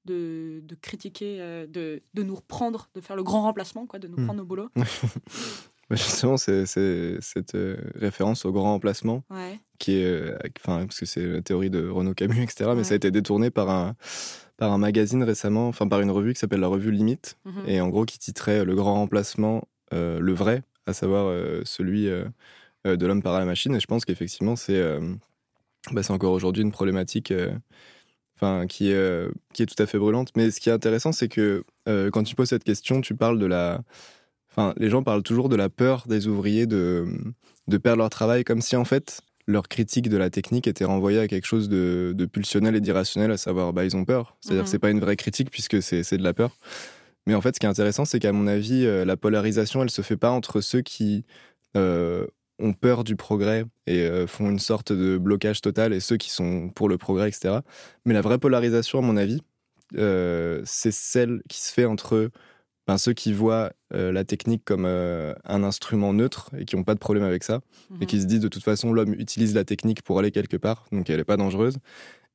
de, 0.07 0.61
de 0.63 0.75
critiquer, 0.75 1.37
euh, 1.39 1.67
de, 1.67 2.01
de 2.15 2.23
nous 2.23 2.35
reprendre, 2.35 2.89
de 2.95 3.01
faire 3.01 3.15
le 3.15 3.23
grand 3.23 3.41
remplacement, 3.43 3.85
quoi, 3.85 3.99
de 3.99 4.07
nous 4.07 4.17
Mhm. 4.17 4.25
prendre 4.25 4.41
au 4.41 4.45
boulot 4.45 4.69
Justement, 5.91 6.35
c'est 6.35 6.65
cette 6.65 7.55
euh, 7.55 7.77
référence 7.95 8.43
au 8.45 8.51
grand 8.51 8.73
emplacement 8.73 9.23
Ouais. 9.29 9.57
qui 9.79 9.93
est, 9.93 10.03
euh, 10.05 10.37
enfin, 10.59 10.85
parce 10.85 10.99
que 10.99 11.05
c'est 11.05 11.25
la 11.25 11.41
théorie 11.41 11.69
de 11.69 11.87
Renaud 11.87 12.13
Camus, 12.13 12.41
etc. 12.43 12.71
Mais 12.71 12.77
Ouais. 12.79 12.83
ça 12.83 12.93
a 12.93 12.97
été 12.97 13.09
détourné 13.09 13.51
par 13.51 13.69
un, 13.69 13.95
par 14.57 14.73
un 14.73 14.77
magazine 14.79 15.23
récemment, 15.23 15.67
enfin 15.69 15.87
par 15.87 16.01
une 16.01 16.11
revue 16.11 16.33
qui 16.33 16.39
s'appelle 16.39 16.59
la 16.59 16.67
revue 16.67 16.91
Limite, 16.91 17.37
Mhm. 17.45 17.63
et 17.67 17.79
en 17.79 17.87
gros 17.87 18.03
qui 18.05 18.19
titrait 18.19 18.65
Le 18.65 18.75
grand 18.75 18.95
remplacement, 18.95 19.65
euh, 19.93 20.19
le 20.19 20.33
vrai, 20.33 20.63
à 20.87 20.93
savoir 20.93 21.27
euh, 21.27 21.61
celui 21.63 22.09
euh, 22.09 22.25
de 22.85 23.05
l'homme 23.05 23.23
par 23.23 23.37
la 23.39 23.45
machine. 23.45 23.73
Et 23.75 23.79
je 23.79 23.87
pense 23.87 24.03
qu'effectivement, 24.03 24.55
c'est 24.57 24.81
bah, 25.91 26.03
c'est 26.03 26.11
encore 26.11 26.33
aujourd'hui 26.33 26.63
une 26.63 26.71
problématique 26.73 27.31
enfin, 28.39 28.67
qui, 28.67 28.91
est, 28.91 28.95
euh, 28.95 29.29
qui 29.53 29.63
est 29.63 29.65
tout 29.65 29.81
à 29.81 29.85
fait 29.85 29.97
brûlante. 29.97 30.29
Mais 30.35 30.51
ce 30.51 30.59
qui 30.59 30.69
est 30.69 30.73
intéressant, 30.73 31.11
c'est 31.11 31.27
que 31.27 31.63
euh, 31.89 32.09
quand 32.11 32.23
tu 32.23 32.35
poses 32.35 32.49
cette 32.49 32.63
question, 32.63 33.01
tu 33.01 33.15
parles 33.15 33.39
de 33.39 33.45
la. 33.45 33.81
Enfin, 34.51 34.73
les 34.77 34.89
gens 34.89 35.03
parlent 35.03 35.23
toujours 35.23 35.49
de 35.49 35.55
la 35.55 35.69
peur 35.69 36.05
des 36.07 36.27
ouvriers 36.27 36.65
de, 36.65 37.05
de 37.67 37.77
perdre 37.77 37.99
leur 37.99 38.09
travail, 38.09 38.43
comme 38.43 38.61
si 38.61 38.75
en 38.75 38.85
fait 38.85 39.21
leur 39.47 39.69
critique 39.69 40.09
de 40.09 40.17
la 40.17 40.29
technique 40.29 40.67
était 40.67 40.83
renvoyée 40.85 41.19
à 41.19 41.27
quelque 41.27 41.45
chose 41.45 41.69
de, 41.69 42.13
de 42.15 42.25
pulsionnel 42.25 42.75
et 42.75 42.81
d'irrationnel, 42.81 43.31
à 43.31 43.37
savoir 43.37 43.71
bah, 43.71 43.85
ils 43.85 43.95
ont 43.95 44.03
peur. 44.03 44.35
C'est-à-dire 44.41 44.65
que 44.65 44.69
c'est 44.69 44.79
pas 44.79 44.89
une 44.89 44.99
vraie 44.99 45.15
critique 45.15 45.51
puisque 45.51 45.81
c'est 45.81 46.03
c'est 46.03 46.17
de 46.17 46.23
la 46.23 46.33
peur. 46.33 46.57
Mais 47.27 47.35
en 47.35 47.41
fait, 47.41 47.55
ce 47.55 47.59
qui 47.59 47.65
est 47.65 47.69
intéressant, 47.69 48.05
c'est 48.05 48.19
qu'à 48.19 48.31
mon 48.31 48.47
avis, 48.47 48.85
euh, 48.85 49.03
la 49.03 49.17
polarisation, 49.17 49.83
elle 49.83 49.89
se 49.89 50.01
fait 50.01 50.15
pas 50.17 50.31
entre 50.31 50.61
ceux 50.61 50.81
qui 50.81 51.25
euh, 51.75 52.25
ont 52.59 52.73
peur 52.73 53.03
du 53.03 53.15
progrès 53.15 53.65
et 53.85 54.01
euh, 54.01 54.25
font 54.27 54.49
une 54.49 54.59
sorte 54.59 54.91
de 54.91 55.17
blocage 55.17 55.61
total 55.61 55.93
et 55.93 55.99
ceux 55.99 56.17
qui 56.17 56.31
sont 56.31 56.69
pour 56.69 56.89
le 56.89 56.97
progrès, 56.97 57.27
etc. 57.29 57.59
Mais 58.05 58.13
la 58.13 58.21
vraie 58.21 58.37
polarisation, 58.39 58.99
à 58.99 59.01
mon 59.01 59.15
avis, 59.17 59.41
euh, 59.97 60.61
c'est 60.65 60.91
celle 60.91 61.41
qui 61.49 61.59
se 61.59 61.71
fait 61.71 61.85
entre 61.85 62.29
ben, 62.87 62.97
ceux 62.97 63.13
qui 63.13 63.33
voient 63.33 63.71
euh, 63.93 64.11
la 64.11 64.23
technique 64.23 64.63
comme 64.65 64.85
un 64.85 65.63
instrument 65.63 66.13
neutre 66.13 66.51
et 66.57 66.65
qui 66.65 66.75
n'ont 66.75 66.83
pas 66.83 66.93
de 66.93 66.99
problème 66.99 67.23
avec 67.25 67.43
ça, 67.43 67.59
et 67.91 67.93
Mhm. 68.01 68.05
qui 68.07 68.21
se 68.21 68.25
disent 68.25 68.39
de 68.39 68.47
toute 68.47 68.63
façon 68.63 68.93
l'homme 68.93 69.13
utilise 69.13 69.53
la 69.53 69.63
technique 69.65 70.01
pour 70.03 70.19
aller 70.19 70.31
quelque 70.31 70.57
part, 70.57 70.85
donc 70.91 71.09
elle 71.09 71.17
n'est 71.17 71.23
pas 71.25 71.37
dangereuse, 71.37 71.77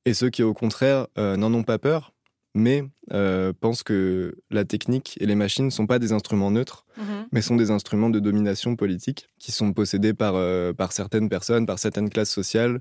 et 0.05 0.15
ceux 0.15 0.31
qui 0.31 0.43
au 0.43 0.53
contraire 0.55 1.07
n'en 1.17 1.53
ont 1.55 1.63
pas 1.63 1.79
peur, 1.79 2.13
mais 2.55 2.85
euh, 3.13 3.53
pensent 3.59 3.83
que 3.83 4.35
la 4.51 4.65
technique 4.65 5.17
et 5.21 5.27
les 5.27 5.35
machines 5.35 5.65
ne 5.67 5.71
sont 5.71 5.87
pas 5.87 5.99
des 5.99 6.13
instruments 6.13 6.51
neutres, 6.51 6.85
Mhm. 6.99 7.27
mais 7.33 7.43
sont 7.43 7.57
des 7.57 7.71
instruments 7.71 8.11
de 8.11 8.21
domination 8.21 8.77
politique 8.77 9.29
qui 9.39 9.53
sont 9.53 9.73
possédés 9.73 10.13
par, 10.15 10.35
euh, 10.37 10.73
par 10.73 10.93
certaines 10.93 11.29
personnes, 11.29 11.65
par 11.67 11.79
certaines 11.79 12.11
classes 12.11 12.31
sociales, 12.31 12.81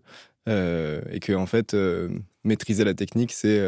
euh, 0.50 1.02
et 1.12 1.20
que 1.20 1.34
en 1.34 1.46
fait, 1.46 1.76
maîtriser 2.44 2.84
la 2.84 2.94
technique, 2.94 3.32
c'est 3.32 3.62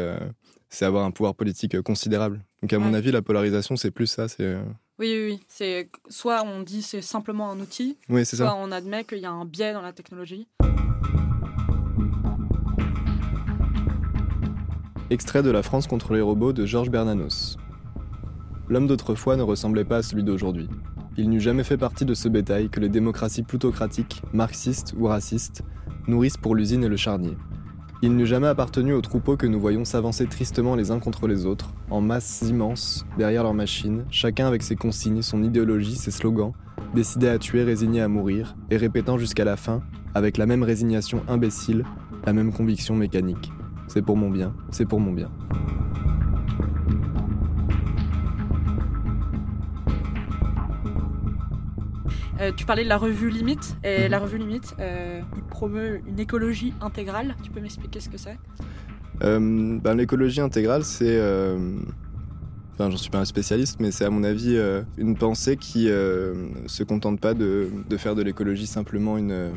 c'est 0.70 0.84
avoir 0.84 1.04
un 1.04 1.12
pouvoir 1.12 1.36
politique 1.36 1.80
considérable. 1.82 2.40
Donc 2.62 2.72
à 2.72 2.78
mon 2.80 2.94
avis, 2.94 3.12
la 3.12 3.22
polarisation, 3.22 3.76
c'est 3.76 3.92
plus 3.92 4.08
ça. 4.08 4.26
C'est 4.26 4.56
Oui, 4.98 5.12
oui, 5.12 5.26
oui. 5.30 5.40
C'est 5.46 5.88
soit 6.08 6.42
on 6.44 6.62
dit 6.62 6.82
c'est 6.82 7.00
simplement 7.02 7.50
un 7.50 7.60
outil, 7.60 7.96
oui, 8.08 8.26
soit 8.26 8.38
ça. 8.38 8.54
on 8.56 8.72
admet 8.72 9.04
qu'il 9.04 9.18
y 9.18 9.26
a 9.26 9.30
un 9.30 9.44
biais 9.44 9.72
dans 9.72 9.82
la 9.82 9.92
technologie. 9.92 10.48
Extrait 15.10 15.42
de 15.42 15.50
La 15.50 15.62
France 15.62 15.86
contre 15.86 16.14
les 16.14 16.22
robots 16.22 16.54
de 16.54 16.64
Georges 16.64 16.88
Bernanos. 16.88 17.58
L'homme 18.70 18.86
d'autrefois 18.86 19.36
ne 19.36 19.42
ressemblait 19.42 19.84
pas 19.84 19.98
à 19.98 20.02
celui 20.02 20.24
d'aujourd'hui. 20.24 20.66
Il 21.18 21.28
n'eût 21.28 21.40
jamais 21.40 21.62
fait 21.62 21.76
partie 21.76 22.06
de 22.06 22.14
ce 22.14 22.26
bétail 22.26 22.70
que 22.70 22.80
les 22.80 22.88
démocraties 22.88 23.42
plutocratiques, 23.42 24.22
marxistes 24.32 24.94
ou 24.98 25.06
racistes, 25.06 25.62
nourrissent 26.08 26.38
pour 26.38 26.54
l'usine 26.54 26.84
et 26.84 26.88
le 26.88 26.96
charnier. 26.96 27.36
Il 28.00 28.16
n'eût 28.16 28.24
jamais 28.24 28.46
appartenu 28.46 28.94
au 28.94 29.02
troupeau 29.02 29.36
que 29.36 29.46
nous 29.46 29.60
voyons 29.60 29.84
s'avancer 29.84 30.26
tristement 30.26 30.74
les 30.74 30.90
uns 30.90 31.00
contre 31.00 31.26
les 31.26 31.44
autres, 31.44 31.74
en 31.90 32.00
masses 32.00 32.40
immenses, 32.40 33.04
derrière 33.18 33.42
leurs 33.42 33.52
machines, 33.52 34.06
chacun 34.10 34.46
avec 34.46 34.62
ses 34.62 34.74
consignes, 34.74 35.20
son 35.20 35.42
idéologie, 35.42 35.96
ses 35.96 36.12
slogans, 36.12 36.52
décidé 36.94 37.28
à 37.28 37.38
tuer, 37.38 37.62
résigné 37.62 38.00
à 38.00 38.08
mourir, 38.08 38.56
et 38.70 38.78
répétant 38.78 39.18
jusqu'à 39.18 39.44
la 39.44 39.58
fin, 39.58 39.82
avec 40.14 40.38
la 40.38 40.46
même 40.46 40.62
résignation 40.62 41.22
imbécile, 41.28 41.84
la 42.24 42.32
même 42.32 42.54
conviction 42.54 42.96
mécanique. 42.96 43.52
C'est 43.88 44.02
pour 44.02 44.16
mon 44.16 44.30
bien, 44.30 44.52
c'est 44.70 44.86
pour 44.86 45.00
mon 45.00 45.12
bien. 45.12 45.30
Euh, 52.40 52.50
tu 52.56 52.64
parlais 52.66 52.82
de 52.84 52.88
la 52.88 52.98
revue 52.98 53.30
Limite, 53.30 53.76
et 53.84 54.04
Mhm. 54.04 54.10
la 54.10 54.18
revue 54.18 54.38
Limite, 54.38 54.74
euh, 54.80 55.20
promeut 55.50 56.00
une 56.06 56.18
écologie 56.18 56.74
intégrale. 56.80 57.36
Tu 57.42 57.50
peux 57.50 57.60
m'expliquer 57.60 58.00
ce 58.00 58.08
que 58.08 58.18
c'est? 58.18 58.36
Euh, 59.22 59.78
ben, 59.80 59.94
L'écologie 59.94 60.40
intégrale, 60.40 60.84
c'est. 60.84 61.16
euh, 61.18 61.76
Enfin, 62.76 62.90
j'en 62.90 62.96
suis 62.96 63.08
pas 63.08 63.20
un 63.20 63.24
spécialiste, 63.24 63.78
mais 63.78 63.92
c'est 63.92 64.04
à 64.04 64.10
mon 64.10 64.24
avis 64.24 64.58
une 64.98 65.16
pensée 65.16 65.56
qui 65.56 65.84
se 65.86 66.82
contente 66.82 67.20
pas 67.20 67.32
de, 67.32 67.68
de 67.88 67.96
faire 67.96 68.16
de 68.16 68.22
l'écologie 68.22 68.66
simplement 68.66 69.16
une, 69.16 69.52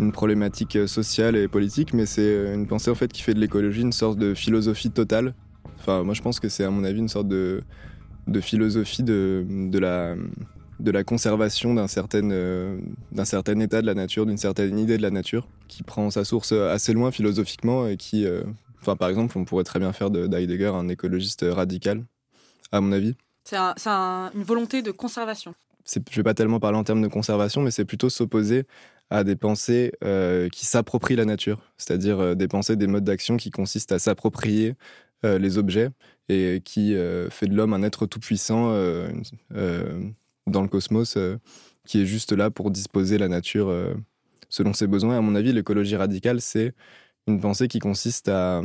une 0.00 0.12
problématique 0.12 0.76
sociale 0.88 1.36
et 1.36 1.48
politique, 1.48 1.92
mais 1.94 2.06
c'est 2.06 2.22
euh, 2.22 2.54
une 2.54 2.66
pensée 2.66 2.90
en 2.90 2.94
fait 2.94 3.12
qui 3.12 3.22
fait 3.22 3.34
de 3.34 3.40
l'écologie 3.40 3.82
une 3.82 3.92
sorte 3.92 4.18
de 4.18 4.34
philosophie 4.34 4.90
totale. 4.90 5.34
Enfin, 5.78 6.02
moi 6.02 6.14
je 6.14 6.22
pense 6.22 6.40
que 6.40 6.48
c'est 6.48 6.64
à 6.64 6.70
mon 6.70 6.84
avis 6.84 6.98
une 6.98 7.08
sorte 7.08 7.28
de, 7.28 7.62
de 8.26 8.40
philosophie 8.40 9.02
de, 9.02 9.44
de, 9.48 9.78
la, 9.78 10.14
de 10.80 10.90
la 10.90 11.04
conservation 11.04 11.74
d'un 11.74 11.86
certain, 11.86 12.30
euh, 12.30 12.78
d'un 13.12 13.24
certain 13.24 13.58
état 13.60 13.80
de 13.82 13.86
la 13.86 13.94
nature, 13.94 14.26
d'une 14.26 14.36
certaine 14.38 14.78
idée 14.78 14.96
de 14.96 15.02
la 15.02 15.10
nature, 15.10 15.46
qui 15.68 15.82
prend 15.82 16.10
sa 16.10 16.24
source 16.24 16.52
assez 16.52 16.92
loin 16.92 17.10
philosophiquement 17.10 17.86
et 17.86 17.96
qui, 17.96 18.26
euh, 18.26 18.42
enfin 18.80 18.96
par 18.96 19.08
exemple, 19.08 19.38
on 19.38 19.44
pourrait 19.44 19.64
très 19.64 19.78
bien 19.78 19.92
faire 19.92 20.10
de 20.10 20.26
d'Heidegger 20.26 20.72
un 20.74 20.88
écologiste 20.88 21.44
radical, 21.48 22.04
à 22.72 22.80
mon 22.80 22.92
avis. 22.92 23.14
C'est 23.44 23.56
un- 23.56 24.30
une 24.34 24.42
volonté 24.42 24.82
de 24.82 24.90
conservation. 24.90 25.54
Je 25.86 26.16
vais 26.16 26.22
pas 26.22 26.32
tellement 26.32 26.60
parler 26.60 26.78
en 26.78 26.84
termes 26.84 27.02
de 27.02 27.08
conservation, 27.08 27.60
mais 27.60 27.70
c'est 27.70 27.84
plutôt 27.84 28.08
s'opposer 28.08 28.64
à 29.14 29.22
des 29.22 29.36
pensées 29.36 29.92
euh, 30.02 30.48
qui 30.48 30.66
s'approprient 30.66 31.14
la 31.14 31.24
nature, 31.24 31.60
c'est-à-dire 31.76 32.18
euh, 32.18 32.34
des 32.34 32.48
pensées, 32.48 32.74
des 32.74 32.88
modes 32.88 33.04
d'action 33.04 33.36
qui 33.36 33.52
consistent 33.52 33.92
à 33.92 34.00
s'approprier 34.00 34.74
euh, 35.24 35.38
les 35.38 35.56
objets 35.56 35.90
et 36.28 36.60
qui 36.64 36.96
fait 37.30 37.46
de 37.46 37.54
l'homme 37.54 37.74
un 37.74 37.82
être 37.82 38.06
tout-puissant 38.06 38.72
euh, 38.72 39.08
euh, 39.54 40.00
dans 40.46 40.62
le 40.62 40.68
cosmos, 40.68 41.16
qui 41.86 42.00
est 42.02 42.06
juste 42.06 42.32
là 42.32 42.50
pour 42.50 42.70
disposer 42.70 43.18
la 43.18 43.28
nature 43.28 43.70
selon 44.48 44.72
ses 44.72 44.86
besoins. 44.86 45.18
À 45.18 45.20
mon 45.20 45.34
avis, 45.34 45.52
l'écologie 45.52 45.96
radicale, 45.96 46.40
c'est 46.40 46.72
une 47.26 47.40
pensée 47.40 47.68
qui 47.68 47.78
consiste 47.78 48.28
à, 48.28 48.62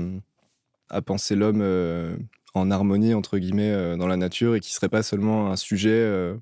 à 0.89 1.01
penser 1.01 1.35
l'homme 1.35 1.61
en 2.53 2.71
harmonie, 2.71 3.13
entre 3.13 3.37
guillemets, 3.37 3.97
dans 3.97 4.07
la 4.07 4.17
nature 4.17 4.55
et 4.55 4.61
qui 4.61 4.73
serait 4.73 4.89
pas 4.89 5.03
seulement 5.03 5.51
un 5.51 5.57
sujet 5.57 6.33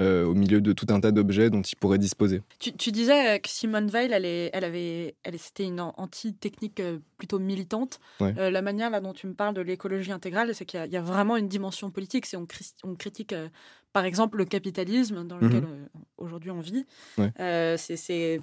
euh, 0.00 0.24
au 0.24 0.34
milieu 0.34 0.60
de 0.60 0.72
tout 0.72 0.86
un 0.90 1.00
tas 1.00 1.12
d'objets 1.12 1.50
dont 1.50 1.62
il 1.62 1.76
pourrait 1.76 1.98
disposer. 1.98 2.42
Tu, 2.58 2.72
tu 2.72 2.90
disais 2.90 3.36
euh, 3.36 3.38
que 3.38 3.48
Simone 3.48 3.86
Veil, 3.88 4.10
elle, 4.12 4.24
est, 4.24 4.50
elle 4.52 4.64
avait, 4.64 5.14
elle, 5.22 5.38
c'était 5.38 5.64
une 5.64 5.80
an- 5.80 5.94
anti-technique 5.96 6.80
euh, 6.80 6.98
plutôt 7.16 7.38
militante. 7.38 8.00
Ouais. 8.20 8.34
Euh, 8.38 8.50
la 8.50 8.60
manière 8.60 8.90
là 8.90 9.00
dont 9.00 9.12
tu 9.12 9.26
me 9.28 9.34
parles 9.34 9.54
de 9.54 9.60
l'écologie 9.60 10.10
intégrale, 10.10 10.52
c'est 10.54 10.64
qu'il 10.64 10.80
y, 10.80 10.82
a- 10.82 10.86
il 10.86 10.92
y 10.92 10.96
a 10.96 11.00
vraiment 11.02 11.36
une 11.36 11.46
dimension 11.48 11.90
politique. 11.92 12.26
C'est 12.26 12.36
on, 12.36 12.44
cri- 12.46 12.74
on 12.82 12.94
critique, 12.96 13.32
euh, 13.32 13.48
par 13.92 14.04
exemple, 14.04 14.38
le 14.38 14.44
capitalisme 14.46 15.24
dans 15.24 15.38
lequel 15.38 15.62
Mhm. 15.62 15.88
aujourd'hui 16.18 16.50
on 16.50 16.60
vit. 16.60 16.84
Ouais. 17.16 17.32
C'est, 17.78 18.40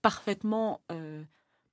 parfaitement 0.00 0.80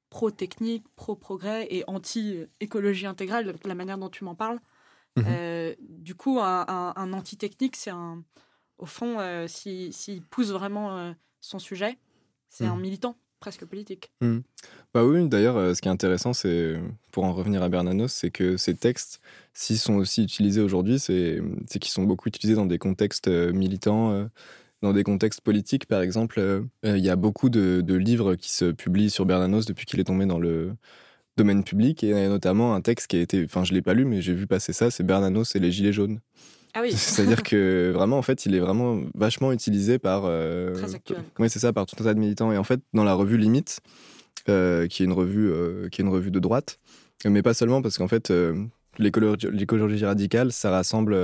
pro-technique, 0.10 0.84
pro-progrès 0.96 1.68
et 1.70 1.84
anti-écologie 1.88 3.06
intégrale, 3.08 3.54
la 3.66 3.76
manière 3.76 3.98
dont 3.98 4.10
tu 4.10 4.24
m'en 4.24 4.36
parles. 4.36 4.60
Mhm. 5.16 5.26
Du 5.80 6.16
coup, 6.16 6.40
un, 6.40 6.66
un- 6.68 6.94
un 6.96 7.14
anti-technique, 7.14 7.76
c'est 7.76 7.92
un. 7.92 8.24
Au 8.84 8.86
fond, 8.86 9.16
euh, 9.22 9.46
s'il 9.48 10.22
pousse 10.30 10.52
vraiment 10.52 10.98
euh, 10.98 11.14
son 11.40 11.58
sujet, 11.58 11.98
c'est 12.50 12.66
un 12.66 12.76
Mhm. 12.76 12.82
militant, 12.82 13.16
presque 13.40 13.64
politique. 13.64 14.12
Bah 14.94 15.06
oui, 15.06 15.26
d'ailleurs, 15.30 15.56
euh, 15.56 15.74
ce 15.74 15.82
qui 15.82 15.88
est 15.88 15.92
intéressant, 15.92 16.34
c'est, 16.34 16.76
pour 17.14 17.24
en 17.24 17.32
revenir 17.32 17.64
à 17.64 17.70
Bernanos, 17.70 18.12
c'est 18.12 18.30
que 18.30 18.58
ces 18.58 18.76
textes, 18.76 19.22
s'ils 19.54 19.78
sont 19.80 19.94
aussi 19.94 20.22
utilisés 20.22 20.60
aujourd'hui, 20.60 21.00
c'est 21.00 21.40
qu'ils 21.80 21.92
sont 21.94 22.04
beaucoup 22.04 22.28
utilisés 22.28 22.56
dans 22.56 22.66
des 22.66 22.78
contextes 22.78 23.30
militants, 23.30 24.28
dans 24.82 24.92
des 24.92 25.04
contextes 25.04 25.40
politiques, 25.40 25.86
par 25.86 26.02
exemple. 26.02 26.42
euh, 26.42 26.62
Il 26.84 27.00
y 27.06 27.10
a 27.10 27.16
beaucoup 27.16 27.50
de, 27.50 27.80
de 27.80 27.96
livres 27.96 28.36
qui 28.36 28.52
se 28.52 28.66
publient 28.74 29.10
sur 29.10 29.26
Bernanos 29.26 29.66
depuis 29.66 29.86
qu'il 29.86 30.02
est 30.02 30.04
tombé 30.04 30.26
dans 30.26 30.40
le 30.40 30.76
domaine 31.38 31.64
public, 31.64 32.04
et 32.04 32.28
notamment 32.28 32.76
un 32.76 32.82
texte 32.82 33.08
qui 33.08 33.16
a 33.16 33.22
été, 33.22 33.46
enfin 33.46 33.64
je 33.64 33.74
l'ai 33.74 33.82
pas 33.82 33.94
lu, 33.94 34.04
mais 34.04 34.22
j'ai 34.22 34.34
vu 34.34 34.46
passer 34.46 34.74
ça, 34.74 34.92
c'est 34.92 35.04
Bernanos 35.06 35.56
et 35.56 35.60
les 35.60 35.72
Gilets 35.72 35.94
jaunes. 35.94 36.20
Ah 36.74 36.80
oui. 36.82 36.92
C'est-à-dire 36.96 37.44
que 37.44 37.92
vraiment, 37.94 38.18
en 38.18 38.22
fait, 38.22 38.46
il 38.46 38.56
est 38.56 38.60
vraiment 38.60 39.00
vachement 39.16 39.52
utilisé 39.52 40.00
par. 40.00 40.24
euh, 40.26 40.74
Très 40.74 40.96
actuel. 40.96 41.20
Oui, 41.40 41.50
c'est 41.50 41.60
ça, 41.60 41.72
par 41.74 41.86
tout 41.86 41.96
un 42.00 42.04
tas 42.04 42.14
de 42.14 42.20
militants. 42.20 42.52
Et 42.52 42.58
en 42.58 42.64
fait, 42.64 42.80
dans 42.94 43.04
la 43.04 43.14
revue 43.14 43.38
Limite, 43.38 43.80
euh, 44.50 44.88
qui 44.88 45.04
est 45.04 45.06
une 45.06 45.14
revue, 45.14 45.50
euh, 45.52 45.88
qui 45.90 46.02
est 46.02 46.04
une 46.06 46.12
revue 46.12 46.32
de 46.32 46.40
droite, 46.40 46.80
mais 47.26 47.42
pas 47.42 47.54
seulement 47.54 47.82
parce 47.82 47.98
qu'en 47.98 48.08
fait, 48.08 48.34
l'écologie 49.00 50.06
radicale, 50.06 50.52
ça 50.52 50.72
rassemble 50.72 51.16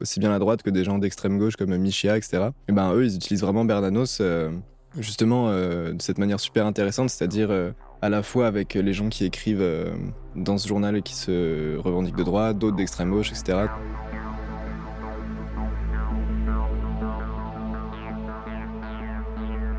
aussi 0.00 0.18
bien 0.18 0.30
la 0.30 0.38
droite 0.38 0.62
que 0.62 0.70
des 0.70 0.82
gens 0.82 0.98
d'extrême 0.98 1.38
gauche 1.38 1.56
comme 1.56 1.76
Michia, 1.76 2.16
etc. 2.16 2.48
Et 2.68 2.72
ben 2.72 2.92
eux, 2.94 3.04
ils 3.04 3.14
utilisent 3.14 3.42
vraiment 3.42 3.64
Bernanos 3.64 4.20
justement 4.98 5.52
de 5.52 5.96
cette 6.00 6.18
manière 6.18 6.40
super 6.40 6.66
intéressante, 6.66 7.10
c'est-à-dire 7.10 7.50
à 8.02 8.08
la 8.08 8.24
fois 8.24 8.48
avec 8.48 8.74
les 8.74 8.92
gens 8.92 9.08
qui 9.08 9.24
écrivent 9.24 9.64
dans 10.34 10.58
ce 10.58 10.66
journal 10.66 10.96
et 10.96 11.02
qui 11.02 11.14
se 11.14 11.76
revendiquent 11.76 12.16
de 12.16 12.24
droite, 12.24 12.58
d'autres 12.58 12.76
d'extrême 12.76 13.10
gauche, 13.10 13.30
etc. 13.30 13.66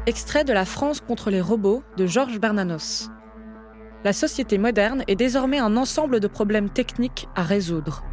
Extrait 0.07 0.45
de 0.45 0.53
La 0.53 0.63
France 0.63 1.01
contre 1.01 1.29
les 1.31 1.41
robots 1.41 1.83
de 1.97 2.07
Georges 2.07 2.39
Bernanos. 2.39 3.09
La 4.05 4.13
société 4.13 4.57
moderne 4.57 5.03
est 5.09 5.17
désormais 5.17 5.59
un 5.59 5.75
ensemble 5.75 6.21
de 6.21 6.27
problèmes 6.27 6.69
techniques 6.69 7.27
à 7.35 7.43
résoudre. 7.43 8.05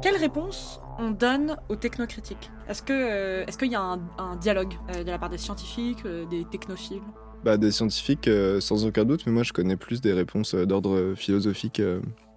Quelle 0.00 0.14
réponse 0.14 0.80
on 1.00 1.10
donne 1.10 1.56
aux 1.68 1.74
technocritiques? 1.74 2.52
Euh, 2.90 3.44
est-ce 3.44 3.58
qu'il 3.58 3.72
y 3.72 3.74
a 3.74 3.80
un, 3.80 4.36
dialogue 4.36 4.74
euh, 4.94 5.02
de 5.02 5.10
la 5.10 5.18
part 5.18 5.30
des 5.30 5.38
scientifiques, 5.38 6.06
euh, 6.06 6.24
des 6.26 6.44
technophiles? 6.44 7.02
Bah, 7.42 7.56
des 7.56 7.72
scientifiques, 7.72 8.30
sans 8.60 8.86
aucun 8.86 9.04
doute, 9.04 9.26
mais 9.26 9.32
moi 9.32 9.42
je 9.42 9.52
connais 9.52 9.76
plus 9.76 10.00
des 10.00 10.12
réponses 10.12 10.54
d'ordre 10.54 11.14
philosophique 11.16 11.82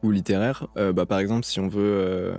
ou 0.01 0.09
littéraire. 0.09 0.67
Bah, 0.75 1.05
par 1.05 1.19
exemple, 1.19 1.45
si 1.45 1.59
on 1.59 1.67
veut, 1.67 2.33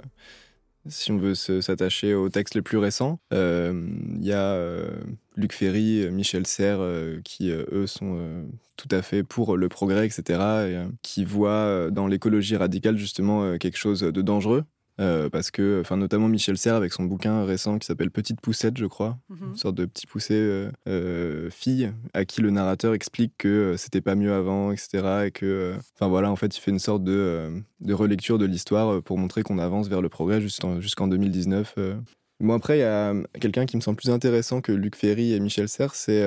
si 0.88 1.12
on 1.12 1.18
veut 1.18 1.34
s'attacher 1.34 2.14
aux 2.14 2.28
textes 2.28 2.54
les 2.54 2.62
plus 2.62 2.78
récents, 2.78 3.20
euh, 3.32 3.88
il 4.16 4.24
y 4.24 4.32
a 4.32 4.52
euh, 4.52 4.90
Luc 5.36 5.52
Ferry, 5.52 6.02
euh, 6.04 6.10
Michel 6.10 6.46
Serres, 6.46 6.80
euh, 6.80 7.20
qui 7.24 7.50
euh, 7.50 7.64
eux 7.72 7.86
sont 7.86 8.16
euh, 8.18 8.44
tout 8.76 8.88
à 8.90 9.02
fait 9.02 9.22
pour 9.22 9.56
le 9.56 9.68
progrès, 9.68 10.06
etc., 10.06 10.22
et 10.28 10.38
euh, 10.38 10.88
qui 11.02 11.24
voient 11.24 11.50
euh, 11.50 11.90
dans 11.90 12.06
l'écologie 12.06 12.56
radicale 12.56 12.96
justement 12.96 13.42
euh, 13.44 13.58
quelque 13.58 13.78
chose 13.78 14.00
de 14.00 14.22
dangereux. 14.22 14.64
Euh, 14.98 15.28
parce 15.28 15.50
que, 15.50 15.80
enfin, 15.82 15.98
notamment 15.98 16.26
Michel 16.26 16.56
Serres 16.56 16.74
avec 16.76 16.90
son 16.92 17.04
bouquin 17.04 17.44
récent 17.44 17.78
qui 17.78 17.86
s'appelle 17.86 18.10
Petite 18.10 18.40
poussette, 18.40 18.78
je 18.78 18.86
crois, 18.86 19.18
Mhm. 19.28 19.48
une 19.50 19.56
sorte 19.56 19.74
de 19.74 19.84
petit 19.84 20.06
poussé 20.06 20.32
euh, 20.34 20.70
euh, 20.88 21.50
fille 21.50 21.92
à 22.14 22.24
qui 22.24 22.40
le 22.40 22.48
narrateur 22.50 22.94
explique 22.94 23.34
que 23.36 23.74
c'était 23.76 24.00
pas 24.00 24.14
mieux 24.14 24.32
avant, 24.32 24.72
etc. 24.72 25.26
Et 25.26 25.30
que, 25.32 25.74
enfin 25.94 26.08
voilà, 26.08 26.30
en 26.30 26.36
fait, 26.36 26.56
il 26.56 26.60
fait 26.60 26.70
une 26.70 26.78
sorte 26.78 27.04
de, 27.04 27.62
de 27.80 27.92
relecture 27.92 28.38
de 28.38 28.46
l'histoire 28.46 29.02
pour 29.02 29.18
montrer 29.18 29.42
qu'on 29.42 29.58
avance 29.58 29.88
vers 29.88 30.00
le 30.00 30.08
progrès 30.08 30.40
jusqu'en 30.40 30.80
jusqu'en 30.80 31.08
2019. 31.08 31.74
euh. 31.76 31.96
Bon, 32.40 32.54
après, 32.54 32.78
il 32.78 32.80
y 32.80 32.84
a 32.84 33.14
quelqu'un 33.40 33.66
qui 33.66 33.76
me 33.76 33.82
semble 33.82 33.96
plus 33.98 34.10
intéressant 34.10 34.60
que 34.62 34.72
Luc 34.72 34.96
Ferry 34.96 35.32
et 35.34 35.40
Michel 35.40 35.68
Serres, 35.68 35.94
c'est 35.94 36.22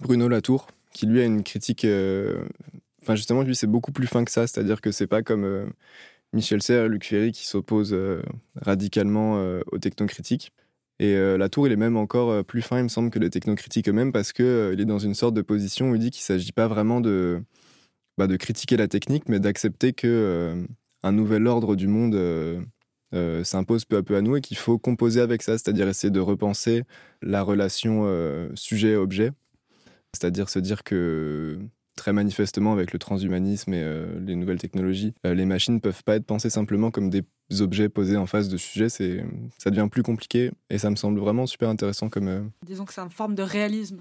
Bruno 0.00 0.28
Latour, 0.28 0.68
qui 0.92 1.06
lui 1.06 1.20
a 1.20 1.24
une 1.24 1.42
critique. 1.42 1.86
Enfin, 3.02 3.16
justement, 3.16 3.42
lui, 3.42 3.56
c'est 3.56 3.66
beaucoup 3.66 3.92
plus 3.92 4.06
fin 4.06 4.24
que 4.24 4.30
ça, 4.30 4.46
c'est-à-dire 4.46 4.80
que 4.80 4.92
c'est 4.92 5.06
pas 5.06 5.22
comme. 5.22 5.72
Michel 6.32 6.62
Serres 6.62 6.88
Luc 6.88 7.04
Ferry 7.04 7.32
qui 7.32 7.46
s'opposent 7.46 7.92
euh, 7.92 8.22
radicalement 8.56 9.38
euh, 9.38 9.60
aux 9.70 9.78
technocritiques. 9.78 10.52
Et 10.98 11.14
euh, 11.14 11.36
Latour, 11.36 11.66
il 11.66 11.72
est 11.72 11.76
même 11.76 11.96
encore 11.96 12.44
plus 12.44 12.62
fin, 12.62 12.78
il 12.78 12.84
me 12.84 12.88
semble, 12.88 13.10
que 13.10 13.18
les 13.18 13.30
technocritiques 13.30 13.88
eux-mêmes, 13.88 14.12
parce 14.12 14.32
qu'il 14.32 14.70
il 14.72 14.80
est 14.80 14.84
dans 14.84 14.98
une 14.98 15.14
sorte 15.14 15.34
de 15.34 15.42
position 15.42 15.90
où 15.90 15.94
il 15.94 16.00
dit 16.00 16.10
qu'il 16.10 16.20
ne 16.20 16.38
s'agit 16.38 16.52
pas 16.52 16.68
vraiment 16.68 17.00
de, 17.00 17.42
bah, 18.18 18.26
de 18.26 18.36
critiquer 18.36 18.76
la 18.76 18.88
technique, 18.88 19.28
mais 19.28 19.40
d'accepter 19.40 19.92
que 19.92 20.64
un 21.02 21.12
nouvel 21.12 21.46
ordre 21.48 21.74
du 21.74 21.88
monde 21.88 22.16
s'impose 23.42 23.84
peu 23.84 23.96
à 23.96 24.02
peu 24.04 24.16
à 24.16 24.20
nous 24.20 24.36
et 24.36 24.40
qu'il 24.40 24.56
faut 24.56 24.78
composer 24.78 25.20
avec 25.20 25.42
ça, 25.42 25.58
c'est-à-dire 25.58 25.88
essayer 25.88 26.12
de 26.12 26.20
repenser 26.20 26.84
la 27.20 27.42
relation 27.42 28.06
sujet-objet, 28.54 29.32
c'est-à-dire 30.12 30.48
se 30.48 30.60
dire 30.60 30.84
que 30.84 31.58
très 32.02 32.12
manifestement 32.12 32.72
avec 32.72 32.92
le 32.92 32.98
transhumanisme 32.98 33.72
et 33.74 33.80
euh, 33.80 34.18
les 34.26 34.34
nouvelles 34.34 34.58
technologies, 34.58 35.14
euh, 35.24 35.34
les 35.34 35.44
machines 35.44 35.74
ne 35.74 35.78
peuvent 35.78 36.02
pas 36.02 36.16
être 36.16 36.26
pensées 36.26 36.50
simplement 36.50 36.90
comme 36.90 37.10
des 37.10 37.22
objets 37.60 37.88
posés 37.88 38.16
en 38.16 38.26
face 38.26 38.48
de 38.48 38.56
sujets, 38.56 38.88
c'est, 38.88 39.24
ça 39.56 39.70
devient 39.70 39.88
plus 39.88 40.02
compliqué 40.02 40.50
et 40.68 40.78
ça 40.78 40.90
me 40.90 40.96
semble 40.96 41.20
vraiment 41.20 41.46
super 41.46 41.68
intéressant 41.68 42.08
comme... 42.08 42.26
euh, 42.26 42.42
Disons 42.66 42.84
que 42.86 42.92
c'est 42.92 43.00
une 43.02 43.08
forme 43.10 43.36
de 43.36 43.42
réalisme, 43.44 44.00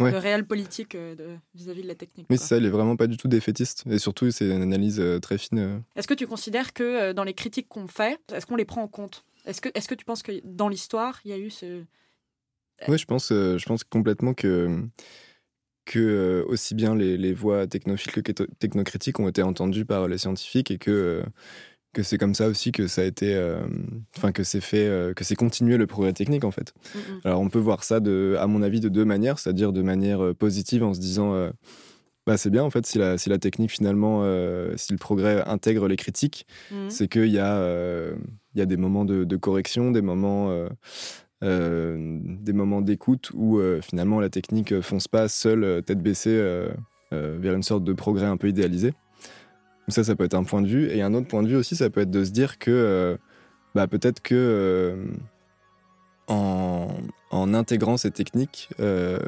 Ouais. 0.00 0.12
de 0.12 0.16
réel 0.16 0.46
politique 0.46 0.94
de- 0.96 1.36
vis-à-vis 1.54 1.82
de 1.82 1.88
la 1.88 1.94
technique. 1.94 2.26
Oui, 2.30 2.36
quoi. 2.36 2.42
c'est 2.46 2.54
ça, 2.54 2.56
il 2.58 2.64
est 2.64 2.70
vraiment 2.70 2.96
pas 2.96 3.06
du 3.06 3.16
tout 3.18 3.28
défaitiste 3.28 3.84
et 3.90 3.98
surtout 3.98 4.30
c'est 4.30 4.46
une 4.50 4.62
analyse 4.62 5.02
très 5.20 5.36
fine. 5.36 5.82
Est-ce 5.94 6.06
que 6.08 6.14
tu 6.14 6.26
considères 6.26 6.72
que 6.72 7.12
dans 7.12 7.24
les 7.24 7.34
critiques 7.34 7.68
qu'on 7.68 7.86
fait, 7.86 8.18
est-ce 8.32 8.44
qu'on 8.46 8.56
les 8.56 8.64
prend 8.66 8.82
en 8.82 8.88
compte? 8.88 9.24
Est-ce 9.46 9.60
que, 9.60 9.68
est 9.74 9.86
que 9.86 9.94
tu 9.94 10.04
penses 10.06 10.22
que 10.22 10.32
dans 10.44 10.68
l'histoire, 10.70 11.20
il 11.24 11.30
y 11.30 11.34
a 11.34 11.38
eu 11.38 11.50
ce... 11.50 11.82
Oui, 12.88 12.98
je 12.98 13.04
pense, 13.06 13.28
je 13.30 13.64
pense 13.66 13.84
complètement 13.84 14.32
que, 14.34 14.82
que 15.86 15.98
euh, 15.98 16.44
aussi 16.46 16.74
bien 16.74 16.94
les, 16.94 17.16
les 17.16 17.32
voix 17.32 17.66
technophiles 17.66 18.12
que 18.12 18.20
technocritiques 18.58 19.18
ont 19.18 19.28
été 19.28 19.42
entendues 19.42 19.86
par 19.86 20.08
les 20.08 20.18
scientifiques 20.18 20.70
et 20.70 20.76
que, 20.78 20.90
euh, 20.90 21.22
que 21.94 22.02
c'est 22.02 22.18
comme 22.18 22.34
ça 22.34 22.48
aussi 22.48 22.72
que 22.72 22.86
ça 22.88 23.00
a 23.00 23.04
été, 23.04 23.34
euh, 23.34 23.60
enfin 24.18 24.32
que 24.32 24.44
c'est 24.44 24.60
fait, 24.60 25.14
que 25.16 25.24
c'est 25.24 25.36
continué 25.36 25.78
le 25.78 25.86
progrès 25.86 26.12
technique 26.12 26.44
en 26.44 26.50
fait. 26.50 26.74
Mm, 26.94 26.98
mm. 26.98 27.20
Alors 27.24 27.40
on 27.40 27.48
peut 27.48 27.58
voir 27.58 27.84
ça, 27.84 28.00
de, 28.00 28.36
à 28.38 28.46
mon 28.46 28.60
avis, 28.60 28.80
de 28.80 28.90
deux 28.90 29.06
manières, 29.06 29.38
c'est-à-dire 29.38 29.72
de 29.72 29.80
manière 29.80 30.34
positive 30.34 30.82
en 30.84 30.92
se 30.92 31.00
disant, 31.00 31.50
bah 32.26 32.36
c'est 32.36 32.50
bien 32.50 32.64
en 32.64 32.70
fait 32.70 32.84
si 32.84 32.98
la, 32.98 33.16
si 33.18 33.28
la 33.30 33.38
technique 33.38 33.70
finalement, 33.70 34.22
euh, 34.24 34.72
si 34.76 34.92
le 34.92 34.98
progrès 34.98 35.44
intègre 35.46 35.86
les 35.86 35.96
critiques, 35.96 36.44
Mhm. 36.72 36.90
c'est 36.90 37.06
qu'il 37.08 37.28
y, 37.30 37.38
a, 37.38 37.54
euh, 37.58 38.16
y 38.56 38.60
a 38.60 38.66
des 38.66 38.76
moments 38.76 39.04
de, 39.04 39.22
de 39.22 39.36
correction, 39.36 39.92
des 39.92 40.02
moments, 40.02 40.50
euh, 40.50 40.68
des 41.42 42.52
moments 42.52 42.80
d'écoute 42.80 43.30
où 43.34 43.58
euh, 43.58 43.80
finalement 43.82 44.20
la 44.20 44.30
technique 44.30 44.72
euh, 44.72 44.82
fonce 44.82 45.08
pas 45.08 45.28
seule, 45.28 45.64
euh, 45.64 45.80
tête 45.82 46.02
baissée, 46.02 46.30
euh, 46.30 46.70
euh, 47.12 47.36
vers 47.40 47.54
une 47.54 47.62
sorte 47.62 47.84
de 47.84 47.92
progrès 47.92 48.26
un 48.26 48.36
peu 48.36 48.48
idéalisé. 48.48 48.94
Ça, 49.88 50.02
ça 50.02 50.16
peut 50.16 50.24
être 50.24 50.34
un 50.34 50.42
point 50.44 50.62
de 50.62 50.66
vue. 50.66 50.88
Et 50.88 51.02
un 51.02 51.14
autre 51.14 51.28
point 51.28 51.42
de 51.42 51.48
vue 51.48 51.56
aussi, 51.56 51.76
ça 51.76 51.90
peut 51.90 52.00
être 52.00 52.10
de 52.10 52.24
se 52.24 52.30
dire 52.30 52.58
que 52.58 52.70
euh, 52.72 53.16
bah, 53.74 53.86
peut-être 53.86 54.20
que 54.20 54.34
euh, 54.34 54.96
en, 56.26 56.88
en 57.30 57.54
intégrant 57.54 57.96
ces 57.96 58.10
techniques, 58.10 58.68
euh, 58.80 59.18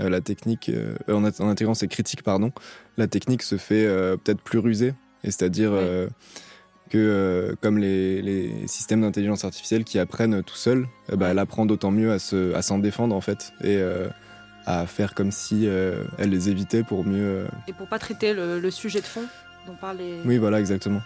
euh, 0.00 0.08
la 0.08 0.20
technique, 0.20 0.70
euh, 0.70 0.96
en, 1.08 1.22
int- 1.22 1.40
en 1.40 1.48
intégrant 1.48 1.74
ces 1.74 1.86
critiques, 1.86 2.22
pardon, 2.22 2.50
la 2.96 3.06
technique 3.06 3.42
se 3.42 3.56
fait 3.58 3.86
euh, 3.86 4.16
peut-être 4.16 4.40
plus 4.40 4.58
rusée. 4.58 4.94
Et 5.22 5.30
c'est-à-dire 5.30 5.72
Ouais. 5.72 6.08
Que, 6.92 6.98
euh, 6.98 7.54
comme 7.62 7.78
les, 7.78 8.20
les 8.20 8.68
systèmes 8.68 9.00
d'intelligence 9.00 9.44
artificielle 9.46 9.82
qui 9.84 9.98
apprennent 9.98 10.42
tout 10.42 10.56
seuls, 10.56 10.86
euh, 11.10 11.16
bah, 11.16 11.28
elle 11.30 11.38
apprend 11.38 11.64
d'autant 11.64 11.90
mieux 11.90 12.12
à 12.12 12.18
se- 12.18 12.52
à 12.54 12.60
s'en 12.60 12.78
défendre, 12.78 13.16
en 13.16 13.22
fait. 13.22 13.54
Et 13.64 13.76
euh, 13.78 14.08
à 14.66 14.86
faire 14.86 15.14
comme 15.14 15.32
si 15.32 15.66
euh, 15.66 16.04
elle 16.18 16.28
les 16.30 16.50
évitait 16.50 16.82
pour 16.82 17.04
mieux. 17.06 17.24
euh, 17.24 17.46
Et 17.66 17.72
pour 17.72 17.86
pas 17.86 17.98
traiter 17.98 18.34
le, 18.34 18.60
le 18.60 18.70
sujet 18.70 19.00
de 19.00 19.06
fond 19.06 19.24
dont 19.66 19.72
parlent 19.80 19.96
les... 19.98 20.18
Oui, 20.26 20.36
voilà, 20.36 20.60
exactement. 20.60 21.00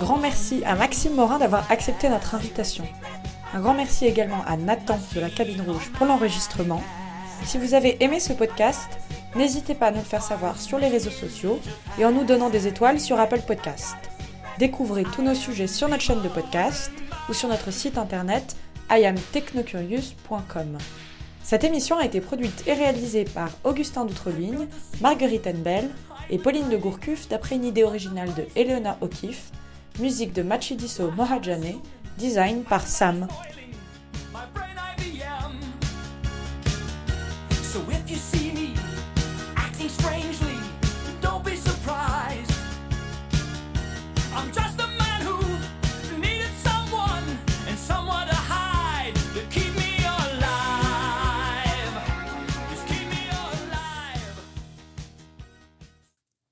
Grand 0.00 0.16
merci 0.16 0.62
à 0.64 0.76
Maxime 0.76 1.14
Morin 1.14 1.38
d'avoir 1.38 1.70
accepté 1.70 2.08
notre 2.08 2.34
invitation. 2.34 2.84
Un 3.52 3.60
grand 3.60 3.74
merci 3.74 4.06
également 4.06 4.42
à 4.46 4.56
Nathan 4.56 4.98
de 5.14 5.20
la 5.20 5.28
Cabine 5.28 5.60
Rouge 5.60 5.90
pour 5.92 6.06
l'enregistrement. 6.06 6.82
Si 7.44 7.58
vous 7.58 7.74
avez 7.74 8.02
aimé 8.02 8.18
ce 8.18 8.32
podcast, 8.32 8.88
n'hésitez 9.36 9.74
pas 9.74 9.88
à 9.88 9.90
nous 9.90 9.98
le 9.98 10.04
faire 10.04 10.22
savoir 10.22 10.58
sur 10.58 10.78
les 10.78 10.88
réseaux 10.88 11.10
sociaux 11.10 11.60
et 11.98 12.06
en 12.06 12.12
nous 12.12 12.24
donnant 12.24 12.48
des 12.48 12.66
étoiles 12.66 12.98
sur 12.98 13.20
Apple 13.20 13.42
Podcast. 13.46 13.94
Découvrez 14.58 15.04
tous 15.04 15.20
nos 15.20 15.34
sujets 15.34 15.66
sur 15.66 15.86
notre 15.90 16.02
chaîne 16.02 16.22
de 16.22 16.28
podcast 16.28 16.90
ou 17.28 17.34
sur 17.34 17.50
notre 17.50 17.70
site 17.70 17.98
internet 17.98 18.56
iamtechnocurious.com. 18.90 20.78
Cette 21.42 21.64
émission 21.64 21.98
a 21.98 22.06
été 22.06 22.22
produite 22.22 22.64
et 22.66 22.72
réalisée 22.72 23.24
par 23.26 23.50
Augustin 23.64 24.06
Doutreluigne, 24.06 24.66
Marguerite 25.02 25.46
Enbel 25.46 25.90
et 26.30 26.38
Pauline 26.38 26.70
de 26.70 26.78
Gourcuff 26.78 27.28
d'après 27.28 27.56
une 27.56 27.66
idée 27.66 27.84
originale 27.84 28.32
de 28.32 28.46
Eleona 28.56 28.96
O'Keeffe, 29.02 29.50
musique 30.00 30.32
de 30.32 30.42
Machidiso 30.42 31.10
Mohajane, 31.10 31.80
design 32.18 32.62
par 32.62 32.86
Sam. 32.86 33.28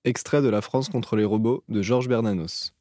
Extrait 0.04 0.40
de 0.40 0.48
La 0.48 0.62
France 0.62 0.88
contre 0.88 1.16
les 1.16 1.24
robots 1.26 1.64
de 1.68 1.82
Georges 1.82 2.08
Bernanos. 2.08 2.72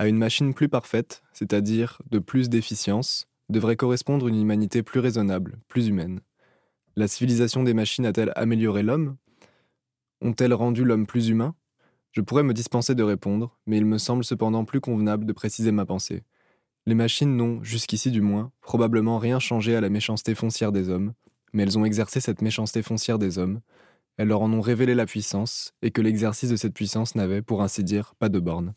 À 0.00 0.06
une 0.06 0.16
machine 0.16 0.54
plus 0.54 0.68
parfaite, 0.68 1.22
c'est-à-dire 1.32 2.00
de 2.10 2.20
plus 2.20 2.48
d'efficience, 2.48 3.26
devrait 3.48 3.76
correspondre 3.76 4.28
une 4.28 4.40
humanité 4.40 4.84
plus 4.84 5.00
raisonnable, 5.00 5.58
plus 5.66 5.88
humaine. 5.88 6.20
La 6.94 7.08
civilisation 7.08 7.64
des 7.64 7.74
machines 7.74 8.06
a-t-elle 8.06 8.32
amélioré 8.36 8.84
l'homme? 8.84 9.16
Ont-elles 10.20 10.54
rendu 10.54 10.84
l'homme 10.84 11.06
plus 11.06 11.28
humain? 11.28 11.56
Je 12.12 12.20
pourrais 12.20 12.44
me 12.44 12.54
dispenser 12.54 12.94
de 12.94 13.02
répondre, 13.02 13.58
mais 13.66 13.76
il 13.76 13.86
me 13.86 13.98
semble 13.98 14.24
cependant 14.24 14.64
plus 14.64 14.80
convenable 14.80 15.24
de 15.24 15.32
préciser 15.32 15.72
ma 15.72 15.84
pensée. 15.84 16.22
Les 16.86 16.94
machines 16.94 17.36
n'ont, 17.36 17.62
jusqu'ici 17.64 18.12
du 18.12 18.20
moins, 18.20 18.52
probablement 18.60 19.18
rien 19.18 19.40
changé 19.40 19.74
à 19.74 19.80
la 19.80 19.88
méchanceté 19.88 20.34
foncière 20.36 20.70
des 20.70 20.90
hommes, 20.90 21.12
mais 21.52 21.64
elles 21.64 21.78
ont 21.78 21.84
exercé 21.84 22.20
cette 22.20 22.40
méchanceté 22.40 22.82
foncière 22.82 23.18
des 23.18 23.38
hommes, 23.38 23.60
elles 24.16 24.28
leur 24.28 24.42
en 24.42 24.52
ont 24.52 24.60
révélé 24.60 24.94
la 24.94 25.06
puissance, 25.06 25.74
et 25.82 25.90
que 25.90 26.02
l'exercice 26.02 26.50
de 26.50 26.56
cette 26.56 26.74
puissance 26.74 27.14
n'avait, 27.14 27.42
pour 27.42 27.62
ainsi 27.62 27.84
dire, 27.84 28.14
pas 28.18 28.28
de 28.28 28.38
borne. 28.38 28.74